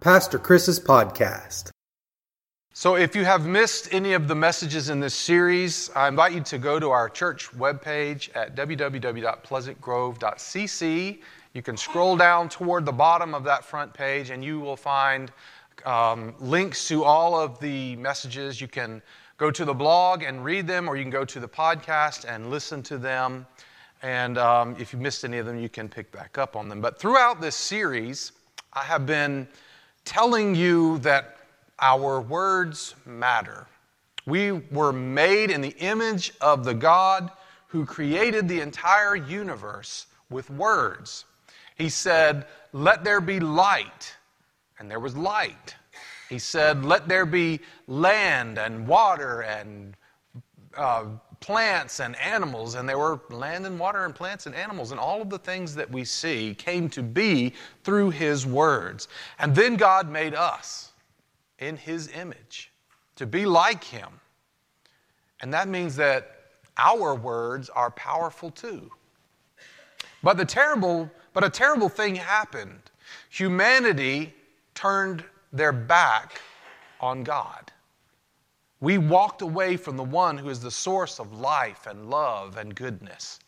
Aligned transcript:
Pastor 0.00 0.38
Chris's 0.38 0.80
podcast. 0.80 1.70
So, 2.72 2.96
if 2.96 3.14
you 3.14 3.26
have 3.26 3.44
missed 3.44 3.92
any 3.92 4.14
of 4.14 4.28
the 4.28 4.34
messages 4.34 4.88
in 4.88 4.98
this 4.98 5.12
series, 5.12 5.90
I 5.94 6.08
invite 6.08 6.32
you 6.32 6.40
to 6.40 6.56
go 6.56 6.80
to 6.80 6.88
our 6.88 7.10
church 7.10 7.50
webpage 7.50 8.34
at 8.34 8.56
www.pleasantgrove.cc. 8.56 11.18
You 11.52 11.62
can 11.62 11.76
scroll 11.76 12.16
down 12.16 12.48
toward 12.48 12.86
the 12.86 12.92
bottom 12.92 13.34
of 13.34 13.44
that 13.44 13.62
front 13.62 13.92
page 13.92 14.30
and 14.30 14.42
you 14.42 14.58
will 14.58 14.74
find 14.74 15.30
um, 15.84 16.34
links 16.40 16.88
to 16.88 17.04
all 17.04 17.38
of 17.38 17.60
the 17.60 17.94
messages. 17.96 18.58
You 18.58 18.68
can 18.68 19.02
go 19.36 19.50
to 19.50 19.66
the 19.66 19.74
blog 19.74 20.22
and 20.22 20.42
read 20.42 20.66
them, 20.66 20.88
or 20.88 20.96
you 20.96 21.02
can 21.02 21.10
go 21.10 21.26
to 21.26 21.40
the 21.40 21.48
podcast 21.48 22.24
and 22.26 22.48
listen 22.48 22.82
to 22.84 22.96
them. 22.96 23.46
And 24.00 24.38
um, 24.38 24.76
if 24.78 24.94
you 24.94 24.98
missed 24.98 25.26
any 25.26 25.36
of 25.36 25.44
them, 25.44 25.60
you 25.60 25.68
can 25.68 25.90
pick 25.90 26.10
back 26.10 26.38
up 26.38 26.56
on 26.56 26.70
them. 26.70 26.80
But 26.80 26.98
throughout 26.98 27.42
this 27.42 27.54
series, 27.54 28.32
I 28.72 28.84
have 28.84 29.04
been 29.04 29.46
telling 30.04 30.54
you 30.54 30.98
that 30.98 31.36
our 31.78 32.20
words 32.20 32.94
matter. 33.06 33.66
We 34.26 34.52
were 34.52 34.92
made 34.92 35.50
in 35.50 35.60
the 35.60 35.76
image 35.78 36.32
of 36.40 36.64
the 36.64 36.74
God 36.74 37.30
who 37.68 37.86
created 37.86 38.48
the 38.48 38.60
entire 38.60 39.16
universe 39.16 40.06
with 40.28 40.50
words. 40.50 41.24
He 41.76 41.88
said, 41.88 42.46
Let 42.72 43.04
there 43.04 43.20
be 43.20 43.40
light, 43.40 44.14
and 44.78 44.90
there 44.90 45.00
was 45.00 45.16
light. 45.16 45.74
He 46.28 46.38
said, 46.38 46.84
Let 46.84 47.08
there 47.08 47.26
be 47.26 47.60
land 47.86 48.58
and 48.58 48.86
water 48.86 49.40
and 49.40 49.96
uh, 50.76 51.04
plants 51.40 52.00
and 52.00 52.16
animals, 52.16 52.74
and 52.74 52.88
there 52.88 52.98
were 52.98 53.20
land 53.30 53.66
and 53.66 53.78
water 53.78 54.04
and 54.04 54.14
plants 54.14 54.46
and 54.46 54.54
animals, 54.54 54.90
and 54.90 55.00
all 55.00 55.22
of 55.22 55.30
the 55.30 55.38
things 55.38 55.74
that 55.74 55.90
we 55.90 56.04
see 56.04 56.54
came 56.54 56.88
to 56.90 57.02
be 57.02 57.54
through 57.82 58.10
His 58.10 58.46
words. 58.46 59.08
And 59.38 59.54
then 59.54 59.76
God 59.76 60.10
made 60.10 60.34
us 60.34 60.92
in 61.58 61.76
His 61.76 62.08
image 62.08 62.70
to 63.16 63.26
be 63.26 63.46
like 63.46 63.82
Him. 63.82 64.08
And 65.40 65.52
that 65.54 65.68
means 65.68 65.96
that 65.96 66.36
our 66.76 67.14
words 67.14 67.70
are 67.70 67.90
powerful 67.90 68.50
too. 68.50 68.90
But 70.22 70.36
the 70.36 70.44
terrible, 70.44 71.10
but 71.32 71.44
a 71.44 71.50
terrible 71.50 71.88
thing 71.88 72.14
happened. 72.14 72.80
Humanity 73.30 74.34
turned 74.74 75.24
their 75.52 75.72
back 75.72 76.40
on 77.00 77.24
God. 77.24 77.69
We 78.80 78.96
walked 78.96 79.42
away 79.42 79.76
from 79.76 79.96
the 79.96 80.04
one 80.04 80.38
who 80.38 80.48
is 80.48 80.60
the 80.60 80.70
source 80.70 81.18
of 81.20 81.32
life 81.32 81.86
and 81.86 82.08
love 82.08 82.56
and 82.56 82.74
goodness. 82.74 83.38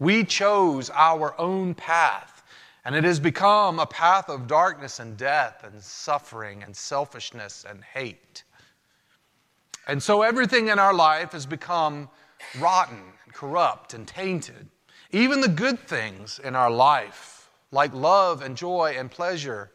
We 0.00 0.24
chose 0.24 0.90
our 0.90 1.38
own 1.40 1.74
path, 1.74 2.42
and 2.84 2.96
it 2.96 3.04
has 3.04 3.20
become 3.20 3.78
a 3.78 3.86
path 3.86 4.28
of 4.28 4.48
darkness 4.48 4.98
and 4.98 5.16
death 5.16 5.62
and 5.62 5.80
suffering 5.80 6.64
and 6.64 6.76
selfishness 6.76 7.64
and 7.68 7.84
hate. 7.84 8.42
And 9.86 10.02
so 10.02 10.22
everything 10.22 10.68
in 10.68 10.80
our 10.80 10.94
life 10.94 11.30
has 11.30 11.46
become 11.46 12.08
rotten 12.58 13.02
and 13.24 13.32
corrupt 13.32 13.94
and 13.94 14.06
tainted. 14.06 14.68
Even 15.12 15.40
the 15.40 15.48
good 15.48 15.78
things 15.78 16.40
in 16.42 16.56
our 16.56 16.70
life, 16.70 17.50
like 17.70 17.94
love 17.94 18.42
and 18.42 18.56
joy 18.56 18.96
and 18.98 19.10
pleasure, 19.10 19.70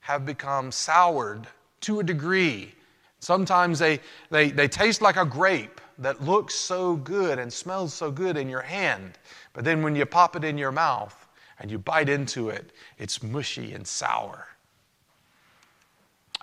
have 0.00 0.26
become 0.26 0.72
soured 0.72 1.46
to 1.82 2.00
a 2.00 2.04
degree 2.04 2.74
Sometimes 3.20 3.78
they, 3.78 4.00
they, 4.30 4.50
they 4.50 4.68
taste 4.68 5.02
like 5.02 5.16
a 5.16 5.24
grape 5.24 5.80
that 5.98 6.22
looks 6.22 6.54
so 6.54 6.96
good 6.96 7.38
and 7.38 7.52
smells 7.52 7.92
so 7.92 8.10
good 8.10 8.36
in 8.36 8.48
your 8.48 8.62
hand, 8.62 9.18
but 9.52 9.64
then 9.64 9.82
when 9.82 9.96
you 9.96 10.06
pop 10.06 10.36
it 10.36 10.44
in 10.44 10.56
your 10.56 10.70
mouth 10.70 11.26
and 11.58 11.70
you 11.70 11.78
bite 11.78 12.08
into 12.08 12.50
it, 12.50 12.72
it's 12.98 13.22
mushy 13.22 13.72
and 13.72 13.86
sour. 13.86 14.46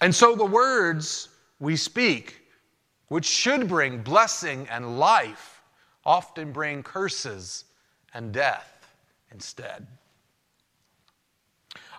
And 0.02 0.14
so 0.14 0.36
the 0.36 0.46
words 0.46 1.30
we 1.59 1.78
speak, 1.78 2.42
which 3.08 3.26
should 3.26 3.70
bring 3.70 4.02
blessing 4.02 4.68
and 4.70 5.00
life, 5.00 5.62
often 6.06 6.52
bring 6.52 6.84
curses 6.84 7.63
and 8.13 8.34
death 8.34 8.88
instead. 9.31 9.88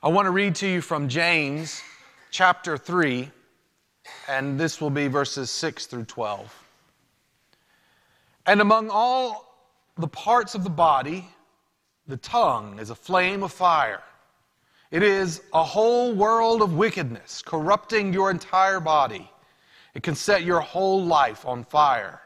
I 0.02 0.08
want 0.08 0.26
to 0.26 0.30
read 0.30 0.54
to 0.56 0.68
you 0.68 0.82
from 0.82 1.08
James 1.08 1.82
chapter 2.30 2.76
3 2.76 3.30
and 4.28 4.58
this 4.58 4.80
will 4.80 4.90
be 4.90 5.08
verses 5.08 5.50
6 5.50 5.86
through 5.86 6.04
12. 6.04 6.64
And 8.46 8.60
among 8.60 8.90
all 8.90 9.54
the 9.98 10.08
parts 10.08 10.54
of 10.54 10.64
the 10.64 10.70
body, 10.70 11.28
the 12.06 12.16
tongue 12.16 12.78
is 12.78 12.90
a 12.90 12.94
flame 12.94 13.42
of 13.42 13.52
fire. 13.52 14.02
It 14.90 15.02
is 15.02 15.42
a 15.52 15.64
whole 15.64 16.14
world 16.14 16.62
of 16.62 16.74
wickedness, 16.74 17.42
corrupting 17.42 18.12
your 18.12 18.30
entire 18.30 18.78
body. 18.78 19.30
It 19.94 20.02
can 20.02 20.14
set 20.14 20.44
your 20.44 20.60
whole 20.60 21.04
life 21.04 21.44
on 21.44 21.64
fire, 21.64 22.20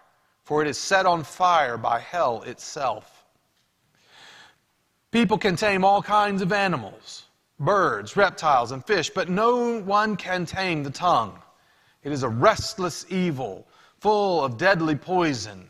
for 0.45 0.61
it 0.61 0.69
is 0.69 0.77
set 0.77 1.07
on 1.07 1.25
fire 1.25 1.79
by 1.79 2.01
hell 2.01 2.43
itself. 2.43 3.25
People 5.11 5.39
can 5.39 5.57
tame 5.57 5.85
all 5.85 6.03
kinds 6.03 6.43
of 6.43 6.53
animals, 6.53 7.25
birds, 7.59 8.17
reptiles, 8.17 8.73
and 8.73 8.85
fish, 8.85 9.11
but 9.11 9.29
no 9.29 9.81
one 9.81 10.17
can 10.17 10.45
tame 10.45 10.83
the 10.83 10.91
tongue. 10.91 11.41
It 12.03 12.12
is 12.12 12.22
a 12.22 12.28
restless 12.28 13.05
evil, 13.11 13.66
full 13.99 14.43
of 14.44 14.56
deadly 14.56 14.97
poison. 14.97 15.69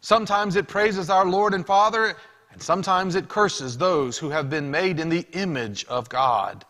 Sometimes 0.00 0.56
it 0.56 0.68
praises 0.68 1.10
our 1.10 1.24
Lord 1.24 1.54
and 1.54 1.66
Father, 1.66 2.16
and 2.52 2.62
sometimes 2.62 3.14
it 3.14 3.28
curses 3.28 3.76
those 3.76 4.18
who 4.18 4.30
have 4.30 4.48
been 4.48 4.70
made 4.70 5.00
in 5.00 5.08
the 5.08 5.26
image 5.32 5.84
of 5.86 6.08
God. 6.08 6.64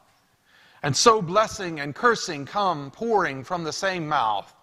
And 0.82 0.96
so 0.96 1.20
blessing 1.20 1.80
and 1.80 1.94
cursing 1.94 2.46
come 2.46 2.90
pouring 2.90 3.44
from 3.44 3.64
the 3.64 3.72
same 3.72 4.08
mouth. 4.08 4.54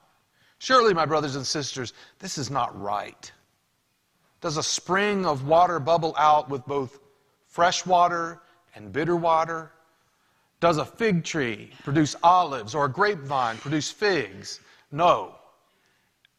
Surely, 0.58 0.94
my 0.94 1.06
brothers 1.06 1.36
and 1.36 1.46
sisters, 1.46 1.92
this 2.20 2.38
is 2.38 2.50
not 2.50 2.80
right. 2.82 3.30
Does 4.40 4.56
a 4.56 4.64
spring 4.64 5.26
of 5.26 5.46
water 5.46 5.80
bubble 5.80 6.16
out 6.18 6.50
with 6.50 6.66
both 6.66 7.00
fresh 7.48 7.86
water 7.86 8.42
and 8.74 8.94
bitter 8.94 9.18
water? 9.18 9.73
Does 10.64 10.78
a 10.78 10.86
fig 10.86 11.26
tree 11.26 11.72
produce 11.84 12.16
olives 12.24 12.74
or 12.74 12.86
a 12.86 12.90
grapevine 12.90 13.58
produce 13.58 13.92
figs? 13.92 14.62
No. 14.94 15.36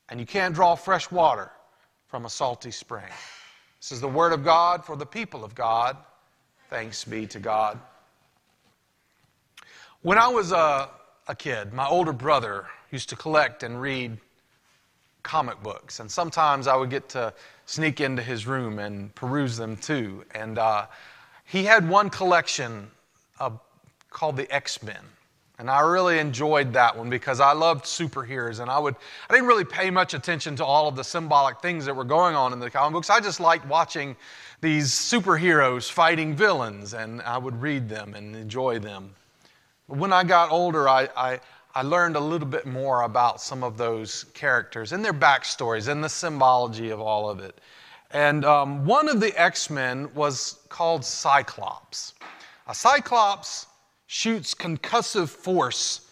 And 0.09 0.19
you 0.19 0.25
can't 0.25 0.55
draw 0.55 0.77
fresh 0.77 1.11
water 1.11 1.51
from 2.07 2.25
a 2.25 2.31
salty 2.31 2.71
spring. 2.71 3.13
This 3.79 3.93
is 3.93 4.01
the 4.01 4.09
word 4.09 4.33
of 4.33 4.43
God 4.43 4.83
for 4.83 4.97
the 4.97 5.05
people 5.05 5.45
of 5.45 5.55
God. 5.55 5.99
Thanks 6.71 7.05
be 7.05 7.27
to 7.27 7.39
God. 7.39 7.79
When 10.01 10.17
I 10.17 10.29
was 10.29 10.53
a, 10.53 10.89
a 11.29 11.37
kid, 11.37 11.75
my 11.75 11.87
older 11.87 12.15
brother 12.15 12.65
used 12.91 13.11
to 13.11 13.17
collect 13.17 13.63
and 13.63 13.79
read 13.79 14.17
comic 15.23 15.63
books, 15.63 16.01
and 16.01 16.11
sometimes 16.11 16.67
I 16.67 16.77
would 16.77 16.89
get 16.89 17.11
to 17.11 17.35
sneak 17.67 18.01
into 18.01 18.23
his 18.23 18.47
room 18.47 18.79
and 18.79 19.15
peruse 19.15 19.59
them 19.59 19.77
too. 19.77 20.25
And 20.35 20.57
uh, 20.57 20.87
he 21.45 21.65
had 21.65 21.87
one 21.87 22.09
collection 22.09 22.91
of 23.39 23.61
called 24.15 24.39
the 24.39 24.51
X-Men. 24.51 25.03
And 25.59 25.71
I 25.71 25.81
really 25.81 26.19
enjoyed 26.19 26.73
that 26.73 26.97
one 26.97 27.11
because 27.11 27.39
I 27.39 27.53
loved 27.53 27.85
superheroes 27.85 28.61
and 28.61 28.71
I 28.71 28.79
would 28.79 28.97
I 29.29 29.35
didn't 29.35 29.47
really 29.47 29.65
pay 29.65 29.91
much 29.91 30.15
attention 30.15 30.57
to 30.57 30.65
all 30.65 30.89
of 30.89 30.97
the 30.97 31.05
symbolic 31.05 31.61
things 31.61 31.85
that 31.85 31.95
were 31.95 32.05
going 32.05 32.35
on 32.35 32.53
in 32.53 32.59
the 32.59 32.71
comic 32.71 32.95
books. 32.95 33.11
I 33.11 33.21
just 33.21 33.39
liked 33.39 33.67
watching 33.67 34.17
these 34.61 34.91
superheroes 34.91 35.91
fighting 35.91 36.35
villains 36.35 36.95
and 36.95 37.23
I 37.23 37.39
would 37.39 37.61
read 37.61 37.89
them 37.89 38.15
and 38.15 38.35
enjoy 38.35 38.79
them. 38.81 39.15
But 39.89 39.99
when 39.99 40.13
I 40.13 40.25
got 40.25 40.51
older, 40.51 40.89
I, 40.89 41.09
I, 41.17 41.41
I 41.75 41.83
learned 41.83 42.17
a 42.17 42.21
little 42.21 42.49
bit 42.49 42.67
more 42.67 43.03
about 43.03 43.41
some 43.41 43.63
of 43.63 43.77
those 43.77 44.25
characters 44.35 44.93
and 44.93 45.05
their 45.05 45.15
backstories 45.15 45.89
and 45.89 46.03
the 46.03 46.09
symbology 46.09 46.91
of 46.91 47.01
all 47.01 47.31
of 47.31 47.39
it. 47.39 47.61
And 48.11 48.45
um, 48.45 48.85
one 48.85 49.09
of 49.09 49.21
the 49.21 49.39
X 49.41 49.71
Men 49.71 50.13
was 50.15 50.61
called 50.69 51.05
Cyclops. 51.05 52.15
A 52.67 52.75
Cyclops 52.75 53.67
shoots 54.15 54.55
concussive 54.55 55.29
force 55.29 56.03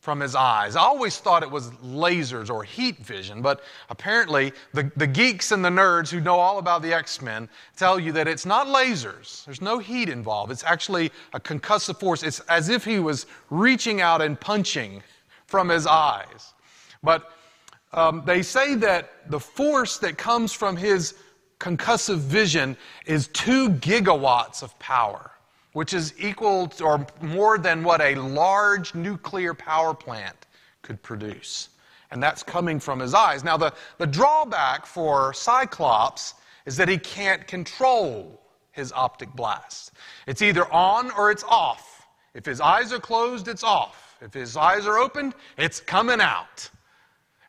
from 0.00 0.18
his 0.18 0.34
eyes. 0.34 0.74
I 0.74 0.80
always 0.80 1.18
thought 1.18 1.44
it 1.44 1.50
was 1.50 1.70
lasers 1.84 2.50
or 2.50 2.64
heat 2.64 2.98
vision, 2.98 3.42
but 3.42 3.62
apparently 3.90 4.52
the, 4.72 4.90
the 4.96 5.06
geeks 5.06 5.52
and 5.52 5.64
the 5.64 5.68
nerds 5.68 6.10
who 6.10 6.20
know 6.20 6.34
all 6.34 6.58
about 6.58 6.82
the 6.82 6.92
X 6.92 7.22
Men 7.22 7.48
tell 7.76 8.00
you 8.00 8.10
that 8.10 8.26
it's 8.26 8.44
not 8.44 8.66
lasers. 8.66 9.44
There's 9.44 9.62
no 9.62 9.78
heat 9.78 10.08
involved. 10.08 10.50
It's 10.50 10.64
actually 10.64 11.12
a 11.32 11.38
concussive 11.38 12.00
force. 12.00 12.24
It's 12.24 12.40
as 12.40 12.70
if 12.70 12.84
he 12.84 12.98
was 12.98 13.26
reaching 13.50 14.00
out 14.00 14.20
and 14.20 14.38
punching 14.38 15.00
from 15.46 15.68
his 15.68 15.86
eyes. 15.86 16.54
But 17.04 17.30
um, 17.92 18.24
they 18.26 18.42
say 18.42 18.74
that 18.74 19.30
the 19.30 19.38
force 19.38 19.98
that 19.98 20.18
comes 20.18 20.52
from 20.52 20.76
his 20.76 21.14
concussive 21.60 22.18
vision 22.18 22.76
is 23.06 23.28
two 23.28 23.70
gigawatts 23.70 24.64
of 24.64 24.76
power 24.80 25.30
which 25.74 25.92
is 25.92 26.14
equal 26.18 26.68
to, 26.68 26.84
or 26.84 27.06
more 27.20 27.58
than 27.58 27.84
what 27.84 28.00
a 28.00 28.14
large 28.14 28.94
nuclear 28.94 29.52
power 29.52 29.92
plant 29.92 30.46
could 30.82 31.02
produce. 31.02 31.68
And 32.10 32.22
that's 32.22 32.42
coming 32.42 32.80
from 32.80 33.00
his 33.00 33.12
eyes. 33.12 33.44
Now, 33.44 33.56
the, 33.56 33.74
the 33.98 34.06
drawback 34.06 34.86
for 34.86 35.34
Cyclops 35.34 36.34
is 36.64 36.76
that 36.76 36.88
he 36.88 36.96
can't 36.96 37.46
control 37.46 38.40
his 38.70 38.92
optic 38.92 39.32
blast. 39.34 39.92
It's 40.26 40.42
either 40.42 40.72
on 40.72 41.10
or 41.10 41.30
it's 41.30 41.44
off. 41.44 42.06
If 42.34 42.46
his 42.46 42.60
eyes 42.60 42.92
are 42.92 43.00
closed, 43.00 43.48
it's 43.48 43.64
off. 43.64 44.16
If 44.20 44.32
his 44.32 44.56
eyes 44.56 44.86
are 44.86 44.98
opened, 44.98 45.34
it's 45.58 45.80
coming 45.80 46.20
out. 46.20 46.70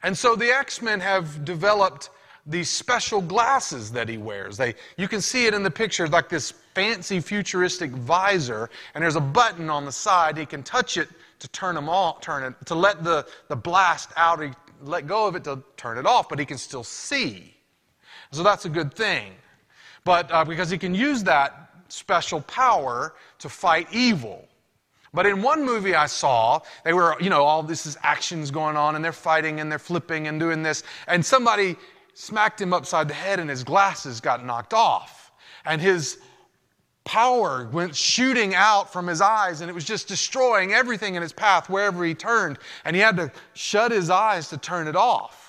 And 0.02 0.18
so 0.18 0.36
the 0.36 0.50
X 0.50 0.82
Men 0.82 1.00
have 1.00 1.46
developed 1.46 2.10
these 2.46 2.70
special 2.70 3.22
glasses 3.22 3.92
that 3.92 4.10
he 4.10 4.18
wears. 4.18 4.58
They, 4.58 4.76
you 4.98 5.08
can 5.08 5.22
see 5.22 5.46
it 5.46 5.54
in 5.54 5.64
the 5.64 5.72
picture, 5.72 6.08
like 6.08 6.30
this 6.30 6.54
fancy 6.76 7.20
futuristic 7.22 7.92
visor, 7.92 8.70
and 8.94 9.04
there's 9.04 9.16
a 9.16 9.22
button 9.22 9.70
on 9.70 9.86
the 9.86 9.92
side. 9.92 10.38
He 10.38 10.46
can 10.46 10.62
touch 10.62 10.98
it 10.98 11.10
to 11.40 11.48
turn 11.48 11.76
them 11.76 11.90
off, 11.90 12.22
turn 12.22 12.44
it, 12.44 12.54
to 12.68 12.76
let 12.76 13.04
the, 13.04 13.26
the 13.48 13.56
blast 13.56 14.12
out, 14.16 14.44
he 14.44 14.52
let 14.82 15.08
go 15.08 15.26
of 15.26 15.36
it 15.36 15.44
to 15.46 15.64
turn 15.78 15.98
it 15.98 16.06
off, 16.06 16.30
but 16.30 16.38
he 16.38 16.46
can 16.46 16.58
still 16.58 16.84
see. 16.84 17.56
So 18.32 18.44
that's 18.44 18.66
a 18.66 18.70
good 18.70 18.94
thing. 18.94 19.32
But 20.04 20.32
uh, 20.32 20.46
because 20.46 20.70
he 20.70 20.78
can 20.78 20.94
use 20.94 21.24
that 21.24 21.72
special 21.88 22.42
power 22.42 23.16
to 23.40 23.50
fight 23.50 23.88
evil. 23.92 24.48
But 25.14 25.26
in 25.26 25.42
one 25.42 25.64
movie 25.64 25.96
I 25.96 26.08
saw, 26.08 26.60
they 26.84 26.92
were, 26.92 27.16
you 27.22 27.30
know, 27.30 27.44
all 27.44 27.64
this 27.64 27.86
is 27.86 27.98
actions 28.04 28.52
going 28.52 28.76
on 28.76 28.96
and 28.96 29.06
they're 29.06 29.14
fighting 29.14 29.62
and 29.62 29.72
they're 29.72 29.80
flipping 29.80 30.28
and 30.28 30.40
doing 30.40 30.62
this. 30.62 30.84
And 31.08 31.26
somebody 31.26 31.78
smacked 32.14 32.60
him 32.60 32.74
upside 32.74 33.08
the 33.08 33.14
head 33.14 33.40
and 33.40 33.50
his 33.50 33.64
glasses 33.64 34.20
got 34.20 34.46
knocked 34.46 34.74
off. 34.74 35.32
And 35.66 35.82
his 35.82 36.20
power 37.06 37.70
went 37.72 37.96
shooting 37.96 38.54
out 38.54 38.92
from 38.92 39.08
his 39.08 39.22
eyes 39.22 39.62
and 39.62 39.70
it 39.70 39.74
was 39.74 39.86
just 39.86 40.08
destroying 40.08 40.74
everything 40.74 41.16
in 41.16 41.22
his 41.22 41.32
path 41.32 41.70
wherever 41.70 42.04
he 42.04 42.14
turned. 42.14 42.58
And 42.84 42.96
he 42.96 43.02
had 43.02 43.16
to 43.18 43.32
shut 43.54 43.92
his 43.92 44.10
eyes 44.10 44.50
to 44.50 44.58
turn 44.58 44.88
it 44.88 44.96
off 44.96 45.46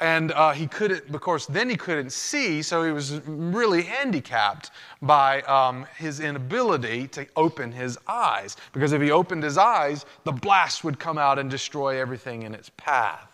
and 0.00 0.32
uh, 0.32 0.52
he 0.52 0.66
couldn't, 0.66 1.14
of 1.14 1.20
course, 1.20 1.44
then 1.44 1.68
he 1.68 1.76
couldn't 1.76 2.10
see, 2.10 2.62
so 2.62 2.82
he 2.82 2.90
was 2.90 3.20
really 3.26 3.82
handicapped 3.82 4.70
by 5.02 5.42
um, 5.42 5.86
his 5.96 6.20
inability 6.20 7.06
to 7.08 7.26
open 7.36 7.70
his 7.70 7.98
eyes. 8.08 8.56
Because 8.72 8.92
if 8.92 9.02
he 9.02 9.10
opened 9.10 9.42
his 9.42 9.58
eyes, 9.58 10.06
the 10.24 10.32
blast 10.32 10.84
would 10.84 10.98
come 10.98 11.18
out 11.18 11.38
and 11.38 11.50
destroy 11.50 12.00
everything 12.00 12.42
in 12.42 12.54
its 12.54 12.70
path. 12.78 13.28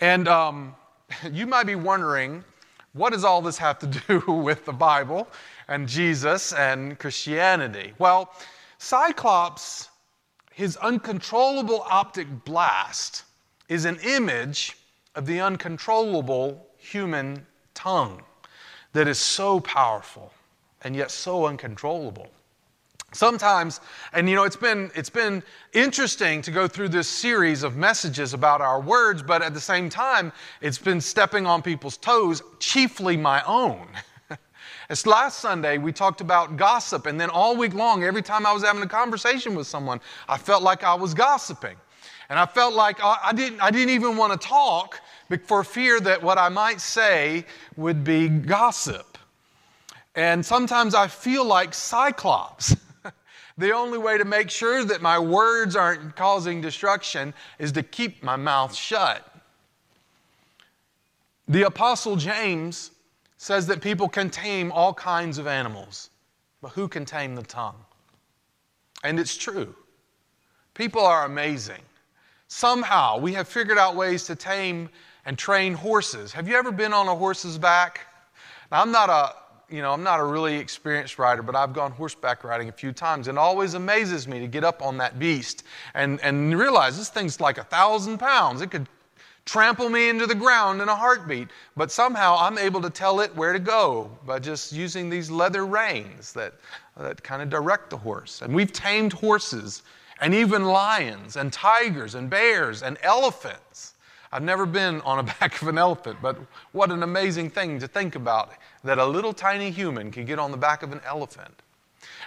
And 0.00 0.28
um, 0.28 0.74
you 1.30 1.46
might 1.46 1.66
be 1.66 1.74
wondering, 1.74 2.42
what 2.94 3.12
does 3.12 3.24
all 3.24 3.42
this 3.42 3.58
have 3.58 3.78
to 3.80 3.86
do 3.86 4.20
with 4.32 4.64
the 4.64 4.72
Bible 4.72 5.28
and 5.68 5.88
Jesus 5.88 6.52
and 6.52 6.98
Christianity? 6.98 7.94
Well, 7.98 8.32
Cyclops, 8.78 9.88
his 10.52 10.76
uncontrollable 10.76 11.84
optic 11.88 12.44
blast, 12.44 13.24
is 13.68 13.84
an 13.84 13.98
image 14.04 14.76
of 15.14 15.26
the 15.26 15.40
uncontrollable 15.40 16.66
human 16.76 17.46
tongue 17.72 18.22
that 18.92 19.08
is 19.08 19.18
so 19.18 19.60
powerful 19.60 20.32
and 20.82 20.94
yet 20.94 21.10
so 21.10 21.46
uncontrollable. 21.46 22.28
Sometimes, 23.12 23.80
and 24.12 24.28
you 24.28 24.34
know, 24.34 24.42
it's 24.42 24.56
been, 24.56 24.90
it's 24.94 25.10
been 25.10 25.42
interesting 25.72 26.42
to 26.42 26.50
go 26.50 26.66
through 26.66 26.88
this 26.88 27.08
series 27.08 27.62
of 27.62 27.76
messages 27.76 28.34
about 28.34 28.60
our 28.60 28.80
words, 28.80 29.22
but 29.22 29.40
at 29.40 29.54
the 29.54 29.60
same 29.60 29.88
time, 29.88 30.32
it's 30.60 30.78
been 30.78 31.00
stepping 31.00 31.46
on 31.46 31.62
people's 31.62 31.96
toes, 31.96 32.42
chiefly 32.58 33.16
my 33.16 33.42
own. 33.44 33.86
As 34.88 35.06
last 35.06 35.38
Sunday, 35.38 35.78
we 35.78 35.92
talked 35.92 36.20
about 36.20 36.56
gossip, 36.56 37.06
and 37.06 37.18
then 37.18 37.30
all 37.30 37.56
week 37.56 37.74
long, 37.74 38.04
every 38.04 38.22
time 38.22 38.44
I 38.44 38.52
was 38.52 38.62
having 38.62 38.82
a 38.82 38.88
conversation 38.88 39.54
with 39.54 39.66
someone, 39.66 40.00
I 40.28 40.36
felt 40.36 40.62
like 40.62 40.84
I 40.84 40.94
was 40.94 41.14
gossiping. 41.14 41.76
And 42.28 42.38
I 42.38 42.46
felt 42.46 42.74
like 42.74 42.98
I 43.02 43.32
didn't, 43.34 43.60
I 43.62 43.70
didn't 43.70 43.90
even 43.90 44.16
want 44.16 44.38
to 44.40 44.48
talk 44.48 45.00
for 45.46 45.64
fear 45.64 46.00
that 46.00 46.22
what 46.22 46.38
I 46.38 46.48
might 46.48 46.80
say 46.80 47.44
would 47.76 48.04
be 48.04 48.28
gossip. 48.28 49.18
And 50.14 50.44
sometimes 50.44 50.94
I 50.94 51.08
feel 51.08 51.44
like 51.44 51.74
Cyclops. 51.74 52.76
the 53.58 53.72
only 53.72 53.98
way 53.98 54.16
to 54.16 54.24
make 54.24 54.48
sure 54.50 54.84
that 54.84 55.02
my 55.02 55.18
words 55.18 55.76
aren't 55.76 56.16
causing 56.16 56.60
destruction 56.60 57.34
is 57.58 57.72
to 57.72 57.82
keep 57.82 58.22
my 58.22 58.36
mouth 58.36 58.74
shut. 58.74 59.30
The 61.48 61.64
Apostle 61.64 62.16
James 62.16 62.90
says 63.44 63.66
that 63.66 63.82
people 63.82 64.08
can 64.08 64.30
tame 64.30 64.72
all 64.72 64.94
kinds 64.94 65.36
of 65.36 65.46
animals, 65.46 66.08
but 66.62 66.70
who 66.70 66.88
can 66.88 67.04
tame 67.04 67.34
the 67.34 67.42
tongue? 67.42 67.76
And 69.02 69.20
it's 69.20 69.36
true. 69.36 69.74
People 70.72 71.02
are 71.02 71.26
amazing. 71.26 71.82
Somehow 72.48 73.18
we 73.18 73.34
have 73.34 73.46
figured 73.46 73.76
out 73.76 73.96
ways 73.96 74.24
to 74.28 74.34
tame 74.34 74.88
and 75.26 75.36
train 75.36 75.74
horses. 75.74 76.32
Have 76.32 76.48
you 76.48 76.56
ever 76.56 76.72
been 76.72 76.94
on 76.94 77.06
a 77.06 77.14
horse's 77.14 77.58
back? 77.58 78.06
Now, 78.72 78.80
I'm 78.80 78.90
not 78.90 79.10
a 79.10 79.34
you 79.68 79.82
know, 79.82 79.92
I'm 79.92 80.02
not 80.02 80.20
a 80.20 80.24
really 80.24 80.56
experienced 80.56 81.18
rider, 81.18 81.42
but 81.42 81.54
I've 81.54 81.72
gone 81.74 81.90
horseback 81.90 82.44
riding 82.44 82.68
a 82.70 82.72
few 82.72 82.92
times, 82.92 83.28
and 83.28 83.36
it 83.36 83.40
always 83.40 83.74
amazes 83.74 84.26
me 84.26 84.38
to 84.40 84.46
get 84.46 84.62
up 84.62 84.82
on 84.82 84.98
that 84.98 85.18
beast 85.18 85.64
and, 85.94 86.20
and 86.20 86.56
realize 86.56 86.96
this 86.96 87.08
thing's 87.08 87.40
like 87.40 87.58
a 87.58 87.64
thousand 87.64 88.18
pounds. 88.18 88.60
It 88.60 88.70
could 88.70 88.86
trample 89.44 89.88
me 89.88 90.08
into 90.08 90.26
the 90.26 90.34
ground 90.34 90.80
in 90.80 90.88
a 90.88 90.96
heartbeat, 90.96 91.48
but 91.76 91.90
somehow 91.90 92.36
I'm 92.38 92.58
able 92.58 92.80
to 92.80 92.90
tell 92.90 93.20
it 93.20 93.34
where 93.36 93.52
to 93.52 93.58
go 93.58 94.10
by 94.26 94.38
just 94.38 94.72
using 94.72 95.10
these 95.10 95.30
leather 95.30 95.66
reins 95.66 96.32
that, 96.32 96.54
that 96.96 97.22
kind 97.22 97.42
of 97.42 97.50
direct 97.50 97.90
the 97.90 97.96
horse. 97.96 98.42
And 98.42 98.54
we've 98.54 98.72
tamed 98.72 99.12
horses, 99.12 99.82
and 100.20 100.34
even 100.34 100.64
lions, 100.64 101.36
and 101.36 101.52
tigers, 101.52 102.14
and 102.14 102.30
bears, 102.30 102.82
and 102.82 102.96
elephants. 103.02 103.94
I've 104.32 104.42
never 104.42 104.66
been 104.66 105.00
on 105.02 105.18
a 105.18 105.22
back 105.40 105.60
of 105.60 105.68
an 105.68 105.78
elephant, 105.78 106.18
but 106.22 106.36
what 106.72 106.90
an 106.90 107.02
amazing 107.02 107.50
thing 107.50 107.78
to 107.80 107.86
think 107.86 108.16
about 108.16 108.52
that 108.82 108.98
a 108.98 109.04
little 109.04 109.32
tiny 109.32 109.70
human 109.70 110.10
can 110.10 110.24
get 110.24 110.38
on 110.38 110.50
the 110.50 110.56
back 110.56 110.82
of 110.82 110.92
an 110.92 111.00
elephant. 111.06 111.54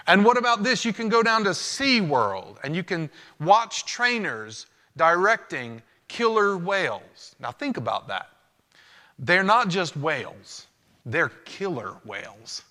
And 0.08 0.24
what 0.24 0.38
about 0.38 0.64
this? 0.64 0.86
You 0.86 0.94
can 0.94 1.10
go 1.10 1.22
down 1.22 1.44
to 1.44 1.50
SeaWorld 1.50 2.58
and 2.64 2.76
you 2.76 2.84
can 2.84 3.10
watch 3.40 3.86
trainers 3.86 4.68
directing 4.96 5.82
killer 6.08 6.58
whales. 6.58 7.36
Now, 7.40 7.52
think 7.52 7.78
about 7.78 8.08
that. 8.08 8.30
They're 9.20 9.44
not 9.44 9.70
just 9.70 9.98
whales, 9.98 10.68
they're 11.06 11.30
killer 11.46 11.96
whales. 12.06 12.64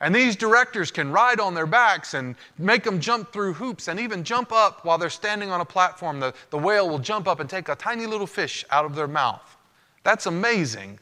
And 0.00 0.14
these 0.14 0.36
directors 0.36 0.90
can 0.90 1.10
ride 1.10 1.40
on 1.40 1.54
their 1.54 1.66
backs 1.66 2.14
and 2.14 2.34
make 2.58 2.82
them 2.82 3.00
jump 3.00 3.32
through 3.32 3.54
hoops 3.54 3.88
and 3.88 3.98
even 3.98 4.22
jump 4.22 4.52
up 4.52 4.84
while 4.84 4.98
they're 4.98 5.08
standing 5.08 5.50
on 5.50 5.60
a 5.60 5.64
platform. 5.64 6.20
The, 6.20 6.34
the 6.50 6.58
whale 6.58 6.88
will 6.88 6.98
jump 6.98 7.26
up 7.26 7.40
and 7.40 7.48
take 7.48 7.68
a 7.68 7.76
tiny 7.76 8.04
little 8.04 8.26
fish 8.26 8.64
out 8.70 8.84
of 8.84 8.94
their 8.94 9.08
mouth. 9.08 9.56
That's 10.02 10.26
amazing. 10.26 10.98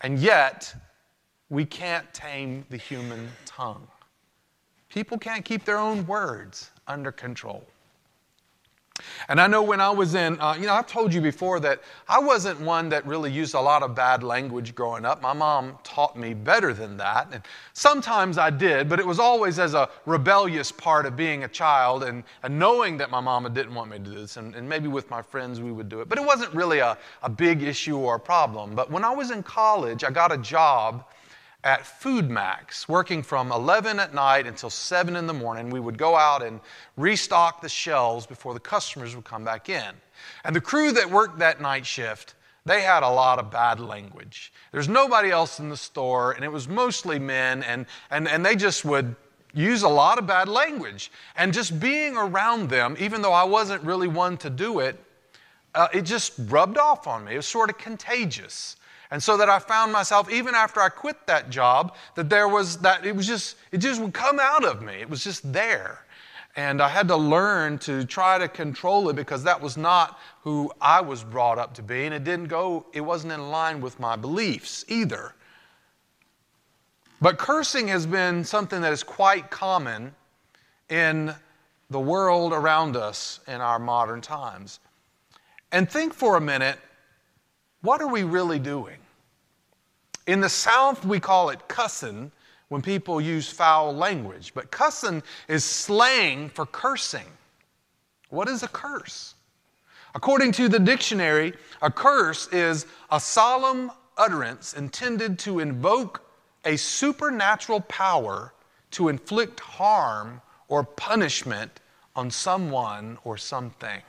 And 0.00 0.18
yet, 0.18 0.74
we 1.50 1.64
can't 1.64 2.10
tame 2.14 2.64
the 2.70 2.76
human 2.76 3.28
tongue. 3.44 3.86
People 4.88 5.18
can't 5.18 5.44
keep 5.44 5.64
their 5.64 5.78
own 5.78 6.06
words 6.06 6.70
under 6.86 7.12
control. 7.12 7.66
And 9.28 9.40
I 9.40 9.46
know 9.46 9.62
when 9.62 9.80
I 9.80 9.90
was 9.90 10.14
in, 10.14 10.40
uh, 10.40 10.56
you 10.58 10.66
know, 10.66 10.74
I've 10.74 10.86
told 10.86 11.12
you 11.12 11.20
before 11.20 11.60
that 11.60 11.82
I 12.08 12.18
wasn't 12.18 12.60
one 12.60 12.88
that 12.90 13.06
really 13.06 13.30
used 13.30 13.54
a 13.54 13.60
lot 13.60 13.82
of 13.82 13.94
bad 13.94 14.22
language 14.22 14.74
growing 14.74 15.04
up. 15.04 15.20
My 15.22 15.32
mom 15.32 15.78
taught 15.84 16.16
me 16.16 16.34
better 16.34 16.72
than 16.72 16.96
that. 16.96 17.28
And 17.32 17.42
sometimes 17.72 18.38
I 18.38 18.50
did, 18.50 18.88
but 18.88 18.98
it 18.98 19.06
was 19.06 19.18
always 19.18 19.58
as 19.58 19.74
a 19.74 19.88
rebellious 20.06 20.72
part 20.72 21.06
of 21.06 21.16
being 21.16 21.44
a 21.44 21.48
child 21.48 22.04
and, 22.04 22.24
and 22.42 22.58
knowing 22.58 22.96
that 22.98 23.10
my 23.10 23.20
mama 23.20 23.50
didn't 23.50 23.74
want 23.74 23.90
me 23.90 23.98
to 23.98 24.04
do 24.04 24.14
this. 24.14 24.36
And, 24.36 24.54
and 24.54 24.68
maybe 24.68 24.88
with 24.88 25.10
my 25.10 25.22
friends 25.22 25.60
we 25.60 25.72
would 25.72 25.88
do 25.88 26.00
it. 26.00 26.08
But 26.08 26.18
it 26.18 26.24
wasn't 26.24 26.52
really 26.54 26.78
a, 26.78 26.96
a 27.22 27.28
big 27.28 27.62
issue 27.62 27.98
or 27.98 28.16
a 28.16 28.20
problem. 28.20 28.74
But 28.74 28.90
when 28.90 29.04
I 29.04 29.10
was 29.10 29.30
in 29.30 29.42
college, 29.42 30.04
I 30.04 30.10
got 30.10 30.32
a 30.32 30.38
job 30.38 31.04
at 31.64 31.84
Food 31.84 32.30
Max, 32.30 32.88
working 32.88 33.22
from 33.22 33.50
11 33.50 33.98
at 33.98 34.14
night 34.14 34.46
until 34.46 34.70
7 34.70 35.16
in 35.16 35.26
the 35.26 35.34
morning. 35.34 35.70
We 35.70 35.80
would 35.80 35.98
go 35.98 36.14
out 36.14 36.42
and 36.42 36.60
restock 36.96 37.60
the 37.60 37.68
shelves 37.68 38.26
before 38.26 38.54
the 38.54 38.60
customers 38.60 39.16
would 39.16 39.24
come 39.24 39.44
back 39.44 39.68
in. 39.68 39.92
And 40.44 40.54
the 40.54 40.60
crew 40.60 40.92
that 40.92 41.10
worked 41.10 41.40
that 41.40 41.60
night 41.60 41.84
shift, 41.84 42.34
they 42.64 42.82
had 42.82 43.02
a 43.02 43.08
lot 43.08 43.38
of 43.38 43.50
bad 43.50 43.80
language. 43.80 44.52
There's 44.70 44.88
nobody 44.88 45.30
else 45.30 45.58
in 45.58 45.68
the 45.68 45.76
store, 45.76 46.32
and 46.32 46.44
it 46.44 46.52
was 46.52 46.68
mostly 46.68 47.18
men, 47.18 47.62
and, 47.64 47.86
and, 48.10 48.28
and 48.28 48.46
they 48.46 48.54
just 48.54 48.84
would 48.84 49.16
use 49.52 49.82
a 49.82 49.88
lot 49.88 50.18
of 50.18 50.26
bad 50.26 50.48
language. 50.48 51.10
And 51.36 51.52
just 51.52 51.80
being 51.80 52.16
around 52.16 52.68
them, 52.68 52.96
even 53.00 53.20
though 53.22 53.32
I 53.32 53.44
wasn't 53.44 53.82
really 53.82 54.08
one 54.08 54.36
to 54.38 54.50
do 54.50 54.78
it, 54.78 55.02
uh, 55.74 55.88
it 55.92 56.02
just 56.02 56.34
rubbed 56.38 56.78
off 56.78 57.06
on 57.06 57.24
me. 57.24 57.34
It 57.34 57.36
was 57.36 57.46
sort 57.46 57.70
of 57.70 57.78
contagious. 57.78 58.76
And 59.10 59.22
so 59.22 59.36
that 59.38 59.48
I 59.48 59.58
found 59.58 59.92
myself, 59.92 60.30
even 60.30 60.54
after 60.54 60.80
I 60.80 60.90
quit 60.90 61.26
that 61.26 61.48
job, 61.48 61.94
that 62.14 62.28
there 62.28 62.48
was 62.48 62.78
that 62.78 63.06
it 63.06 63.16
was 63.16 63.26
just, 63.26 63.56
it 63.72 63.78
just 63.78 64.00
would 64.00 64.12
come 64.12 64.38
out 64.38 64.64
of 64.64 64.82
me. 64.82 64.94
It 64.94 65.08
was 65.08 65.24
just 65.24 65.50
there. 65.52 66.04
And 66.56 66.82
I 66.82 66.88
had 66.88 67.08
to 67.08 67.16
learn 67.16 67.78
to 67.80 68.04
try 68.04 68.36
to 68.36 68.48
control 68.48 69.08
it 69.08 69.16
because 69.16 69.44
that 69.44 69.60
was 69.60 69.76
not 69.76 70.18
who 70.42 70.72
I 70.80 71.00
was 71.00 71.22
brought 71.22 71.58
up 71.58 71.72
to 71.74 71.82
be. 71.82 72.04
And 72.04 72.14
it 72.14 72.24
didn't 72.24 72.48
go, 72.48 72.84
it 72.92 73.00
wasn't 73.00 73.32
in 73.32 73.50
line 73.50 73.80
with 73.80 74.00
my 74.00 74.16
beliefs 74.16 74.84
either. 74.88 75.34
But 77.20 77.38
cursing 77.38 77.88
has 77.88 78.06
been 78.06 78.44
something 78.44 78.80
that 78.82 78.92
is 78.92 79.02
quite 79.02 79.50
common 79.50 80.14
in 80.88 81.34
the 81.90 82.00
world 82.00 82.52
around 82.52 82.96
us 82.96 83.40
in 83.46 83.60
our 83.60 83.78
modern 83.78 84.20
times. 84.20 84.80
And 85.72 85.90
think 85.90 86.12
for 86.12 86.36
a 86.36 86.40
minute 86.40 86.78
what 87.82 88.00
are 88.00 88.08
we 88.08 88.22
really 88.22 88.58
doing? 88.58 88.98
In 90.26 90.40
the 90.40 90.48
South, 90.48 91.04
we 91.04 91.20
call 91.20 91.50
it 91.50 91.68
cussing. 91.68 92.32
when 92.68 92.82
people 92.82 93.18
use 93.18 93.48
foul 93.48 93.94
language, 93.94 94.52
but 94.54 94.70
cussing 94.70 95.22
is 95.48 95.64
slang 95.64 96.50
for 96.50 96.66
cursing. 96.66 97.24
What 98.28 98.46
is 98.46 98.62
a 98.62 98.68
curse? 98.68 99.34
According 100.14 100.52
to 100.52 100.68
the 100.68 100.78
dictionary, 100.78 101.54
a 101.80 101.90
curse 101.90 102.46
is 102.48 102.86
a 103.10 103.18
solemn 103.18 103.90
utterance 104.18 104.74
intended 104.74 105.38
to 105.38 105.60
invoke 105.60 106.22
a 106.64 106.76
supernatural 106.76 107.80
power 107.80 108.52
to 108.90 109.08
inflict 109.08 109.60
harm 109.60 110.42
or 110.68 110.84
punishment 110.84 111.80
on 112.14 112.30
someone 112.30 113.16
or 113.24 113.38
something. 113.38 114.02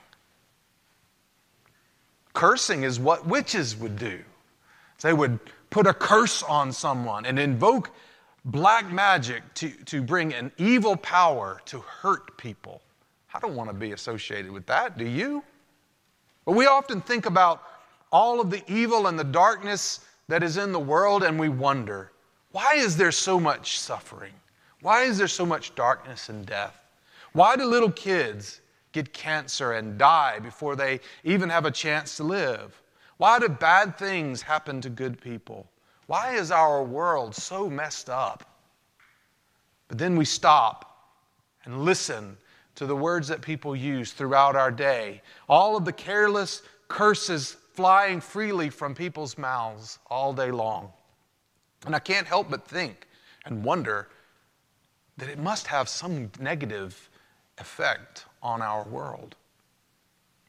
Cursing 2.34 2.84
is 2.84 3.00
what 3.00 3.26
witches 3.26 3.76
would 3.76 3.98
do. 3.98 4.20
They 5.02 5.14
would 5.14 5.40
put 5.70 5.88
a 5.88 5.94
curse 5.94 6.44
on 6.44 6.72
someone 6.72 7.26
and 7.26 7.40
invoke 7.40 7.92
black 8.46 8.92
magic 8.92 9.44
to, 9.56 9.70
to 9.86 10.02
bring 10.02 10.34
an 10.34 10.52
evil 10.58 10.96
power 10.96 11.62
to 11.66 11.80
hurt 11.80 12.38
people. 12.38 12.82
I 13.34 13.40
don't 13.40 13.56
want 13.56 13.70
to 13.70 13.76
be 13.76 13.92
associated 13.92 14.52
with 14.52 14.66
that, 14.68 14.98
do 14.98 15.06
you? 15.06 15.44
But 16.46 16.54
we 16.54 16.66
often 16.66 17.02
think 17.02 17.26
about 17.26 17.64
all 18.12 18.42
of 18.42 18.50
the 18.50 18.64
evil 18.72 19.08
and 19.08 19.20
the 19.20 19.24
darkness 19.24 20.00
that 20.28 20.42
is 20.42 20.58
in 20.58 20.72
the 20.72 20.80
world 20.80 21.24
and 21.24 21.40
we 21.40 21.50
wonder 21.50 22.12
why 22.52 22.74
is 22.76 22.98
there 22.98 23.12
so 23.12 23.40
much 23.40 23.80
suffering? 23.80 24.34
Why 24.82 25.04
is 25.04 25.20
there 25.20 25.28
so 25.28 25.46
much 25.46 25.76
darkness 25.76 26.30
and 26.30 26.46
death? 26.46 26.80
Why 27.34 27.56
do 27.56 27.66
little 27.66 27.92
kids 27.92 28.62
get 28.92 29.14
cancer 29.14 29.74
and 29.74 29.98
die 29.98 30.40
before 30.40 30.76
they 30.76 31.00
even 31.24 31.50
have 31.50 31.66
a 31.66 31.72
chance 31.72 32.18
to 32.18 32.24
live? 32.24 32.82
Why 33.18 33.40
do 33.40 33.50
bad 33.50 33.98
things 33.98 34.42
happen 34.42 34.82
to 34.82 34.90
good 34.90 35.20
people? 35.20 35.70
Why 36.08 36.36
is 36.36 36.52
our 36.52 36.84
world 36.84 37.36
so 37.36 37.70
messed 37.70 38.10
up? 38.10 38.44
But 39.88 39.98
then 39.98 40.16
we 40.16 40.26
stop 40.26 41.10
and 41.66 41.84
listen 41.84 42.38
to 42.76 42.86
the 42.86 42.96
words 42.96 43.28
that 43.28 43.42
people 43.42 43.76
use 43.76 44.14
throughout 44.14 44.56
our 44.56 44.72
day. 44.72 45.22
All 45.50 45.76
of 45.76 45.84
the 45.84 45.92
careless 45.92 46.62
curses 46.88 47.58
flying 47.74 48.22
freely 48.22 48.70
from 48.70 48.96
people's 48.96 49.38
mouths 49.38 50.00
all 50.08 50.34
day 50.34 50.52
long. 50.52 50.92
And 51.86 51.96
I 51.96 52.00
can't 52.00 52.28
help 52.28 52.50
but 52.50 52.68
think 52.68 53.08
and 53.46 53.64
wonder 53.64 54.10
that 55.18 55.30
it 55.30 55.40
must 55.40 55.68
have 55.68 55.90
some 55.90 56.32
negative 56.40 57.10
effect 57.58 58.26
on 58.42 58.62
our 58.62 58.84
world. 58.84 59.36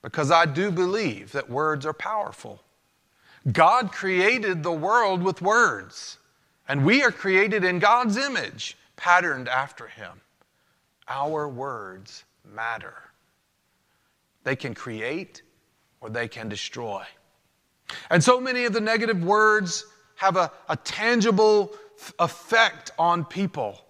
Because 0.03 0.31
I 0.31 0.47
do 0.47 0.71
believe 0.71 1.33
that 1.33 1.51
words 1.51 1.85
are 1.85 1.93
powerful. 1.93 2.63
God 3.53 3.93
created 3.93 4.63
the 4.63 4.73
world 4.73 5.23
with 5.23 5.43
words, 5.43 6.19
and 6.69 6.85
we 6.85 7.03
are 7.03 7.11
created 7.11 7.65
in 7.65 7.79
God's 7.79 8.17
image, 8.17 8.77
patterned 8.97 9.49
after 9.49 9.89
Him. 9.89 10.21
Our 11.09 11.49
words 11.49 12.25
matter. 12.45 12.95
They 14.45 14.57
can 14.57 14.75
create 14.75 15.43
or 16.01 16.11
they 16.11 16.29
can 16.29 16.49
destroy. 16.49 17.05
And 18.11 18.23
so 18.23 18.41
many 18.41 18.65
of 18.65 18.73
the 18.73 18.81
negative 18.81 19.23
words 19.25 19.85
have 20.17 20.37
a, 20.37 20.53
a 20.69 20.77
tangible 20.77 21.73
effect 22.19 22.93
on 22.99 23.25
people. 23.25 23.85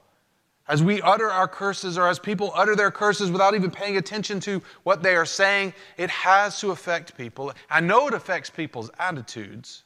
As 0.70 0.84
we 0.84 1.02
utter 1.02 1.28
our 1.28 1.48
curses, 1.48 1.98
or 1.98 2.06
as 2.06 2.20
people 2.20 2.52
utter 2.54 2.76
their 2.76 2.92
curses 2.92 3.28
without 3.28 3.56
even 3.56 3.72
paying 3.72 3.96
attention 3.96 4.38
to 4.40 4.62
what 4.84 5.02
they 5.02 5.16
are 5.16 5.26
saying, 5.26 5.74
it 5.96 6.08
has 6.10 6.60
to 6.60 6.70
affect 6.70 7.16
people. 7.16 7.52
I 7.68 7.80
know 7.80 8.06
it 8.06 8.14
affects 8.14 8.50
people's 8.50 8.88
attitudes. 9.00 9.82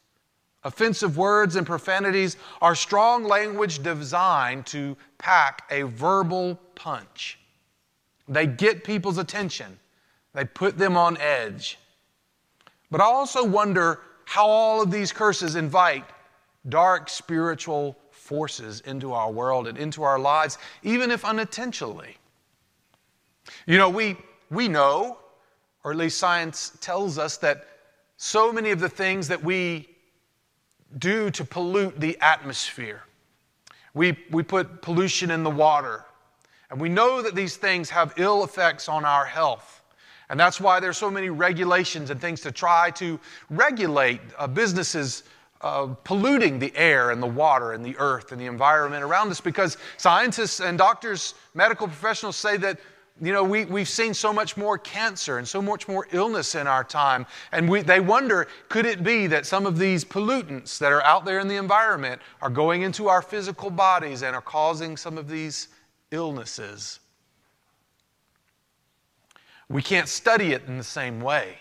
Offensive 0.62 1.16
words 1.16 1.56
and 1.56 1.66
profanities 1.66 2.36
are 2.60 2.74
strong 2.74 3.24
language 3.24 3.82
designed 3.82 4.66
to 4.66 4.94
pack 5.16 5.62
a 5.70 5.84
verbal 5.84 6.60
punch. 6.74 7.38
They 8.28 8.46
get 8.46 8.84
people's 8.84 9.16
attention, 9.16 9.78
they 10.34 10.44
put 10.44 10.76
them 10.76 10.98
on 10.98 11.16
edge. 11.16 11.78
But 12.90 13.00
I 13.00 13.04
also 13.04 13.42
wonder 13.42 14.00
how 14.26 14.46
all 14.46 14.82
of 14.82 14.90
these 14.90 15.12
curses 15.12 15.56
invite 15.56 16.04
dark 16.68 17.08
spiritual 17.08 17.96
forces 18.10 18.80
into 18.82 19.12
our 19.12 19.30
world 19.30 19.68
and 19.68 19.76
into 19.76 20.02
our 20.02 20.18
lives, 20.18 20.58
even 20.82 21.10
if 21.10 21.24
unintentionally. 21.24 22.16
You 23.66 23.78
know, 23.78 23.90
we, 23.90 24.16
we 24.50 24.68
know, 24.68 25.18
or 25.82 25.90
at 25.90 25.96
least 25.96 26.18
science 26.18 26.76
tells 26.80 27.18
us, 27.18 27.36
that 27.38 27.66
so 28.16 28.52
many 28.52 28.70
of 28.70 28.80
the 28.80 28.88
things 28.88 29.28
that 29.28 29.42
we 29.42 29.88
do 30.98 31.30
to 31.32 31.44
pollute 31.44 32.00
the 32.00 32.18
atmosphere, 32.20 33.02
we, 33.92 34.16
we 34.30 34.42
put 34.42 34.80
pollution 34.80 35.30
in 35.30 35.42
the 35.42 35.50
water, 35.50 36.04
and 36.70 36.80
we 36.80 36.88
know 36.88 37.20
that 37.20 37.34
these 37.34 37.56
things 37.56 37.90
have 37.90 38.14
ill 38.16 38.44
effects 38.44 38.88
on 38.88 39.04
our 39.04 39.24
health. 39.26 39.82
And 40.30 40.40
that's 40.40 40.60
why 40.60 40.80
there's 40.80 40.96
so 40.96 41.10
many 41.10 41.28
regulations 41.28 42.08
and 42.10 42.18
things 42.18 42.40
to 42.40 42.50
try 42.50 42.90
to 42.92 43.20
regulate 43.50 44.20
uh, 44.38 44.46
businesses 44.46 45.24
uh, 45.64 45.86
polluting 46.04 46.58
the 46.58 46.76
air 46.76 47.10
and 47.10 47.22
the 47.22 47.26
water 47.26 47.72
and 47.72 47.82
the 47.82 47.96
earth 47.96 48.32
and 48.32 48.40
the 48.40 48.44
environment 48.44 49.02
around 49.02 49.30
us 49.30 49.40
because 49.40 49.78
scientists 49.96 50.60
and 50.60 50.76
doctors, 50.76 51.32
medical 51.54 51.86
professionals 51.86 52.36
say 52.36 52.58
that 52.58 52.78
you 53.22 53.32
know, 53.32 53.42
we, 53.42 53.64
we've 53.64 53.88
seen 53.88 54.12
so 54.12 54.30
much 54.30 54.58
more 54.58 54.76
cancer 54.76 55.38
and 55.38 55.48
so 55.48 55.62
much 55.62 55.88
more 55.88 56.06
illness 56.12 56.54
in 56.54 56.66
our 56.66 56.84
time. 56.84 57.24
And 57.50 57.66
we, 57.66 57.80
they 57.80 58.00
wonder 58.00 58.46
could 58.68 58.84
it 58.84 59.02
be 59.02 59.26
that 59.28 59.46
some 59.46 59.64
of 59.64 59.78
these 59.78 60.04
pollutants 60.04 60.76
that 60.80 60.92
are 60.92 61.02
out 61.02 61.24
there 61.24 61.38
in 61.38 61.48
the 61.48 61.56
environment 61.56 62.20
are 62.42 62.50
going 62.50 62.82
into 62.82 63.08
our 63.08 63.22
physical 63.22 63.70
bodies 63.70 64.22
and 64.22 64.36
are 64.36 64.42
causing 64.42 64.98
some 64.98 65.16
of 65.16 65.28
these 65.28 65.68
illnesses? 66.10 67.00
We 69.70 69.80
can't 69.80 70.08
study 70.08 70.52
it 70.52 70.64
in 70.66 70.76
the 70.76 70.84
same 70.84 71.22
way 71.22 71.56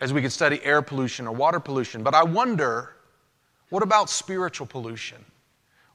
as 0.00 0.12
we 0.12 0.20
could 0.20 0.32
study 0.32 0.62
air 0.64 0.82
pollution 0.82 1.26
or 1.26 1.34
water 1.34 1.60
pollution. 1.60 2.02
But 2.02 2.14
I 2.14 2.22
wonder 2.22 2.94
what 3.70 3.82
about 3.82 4.10
spiritual 4.10 4.66
pollution? 4.66 5.24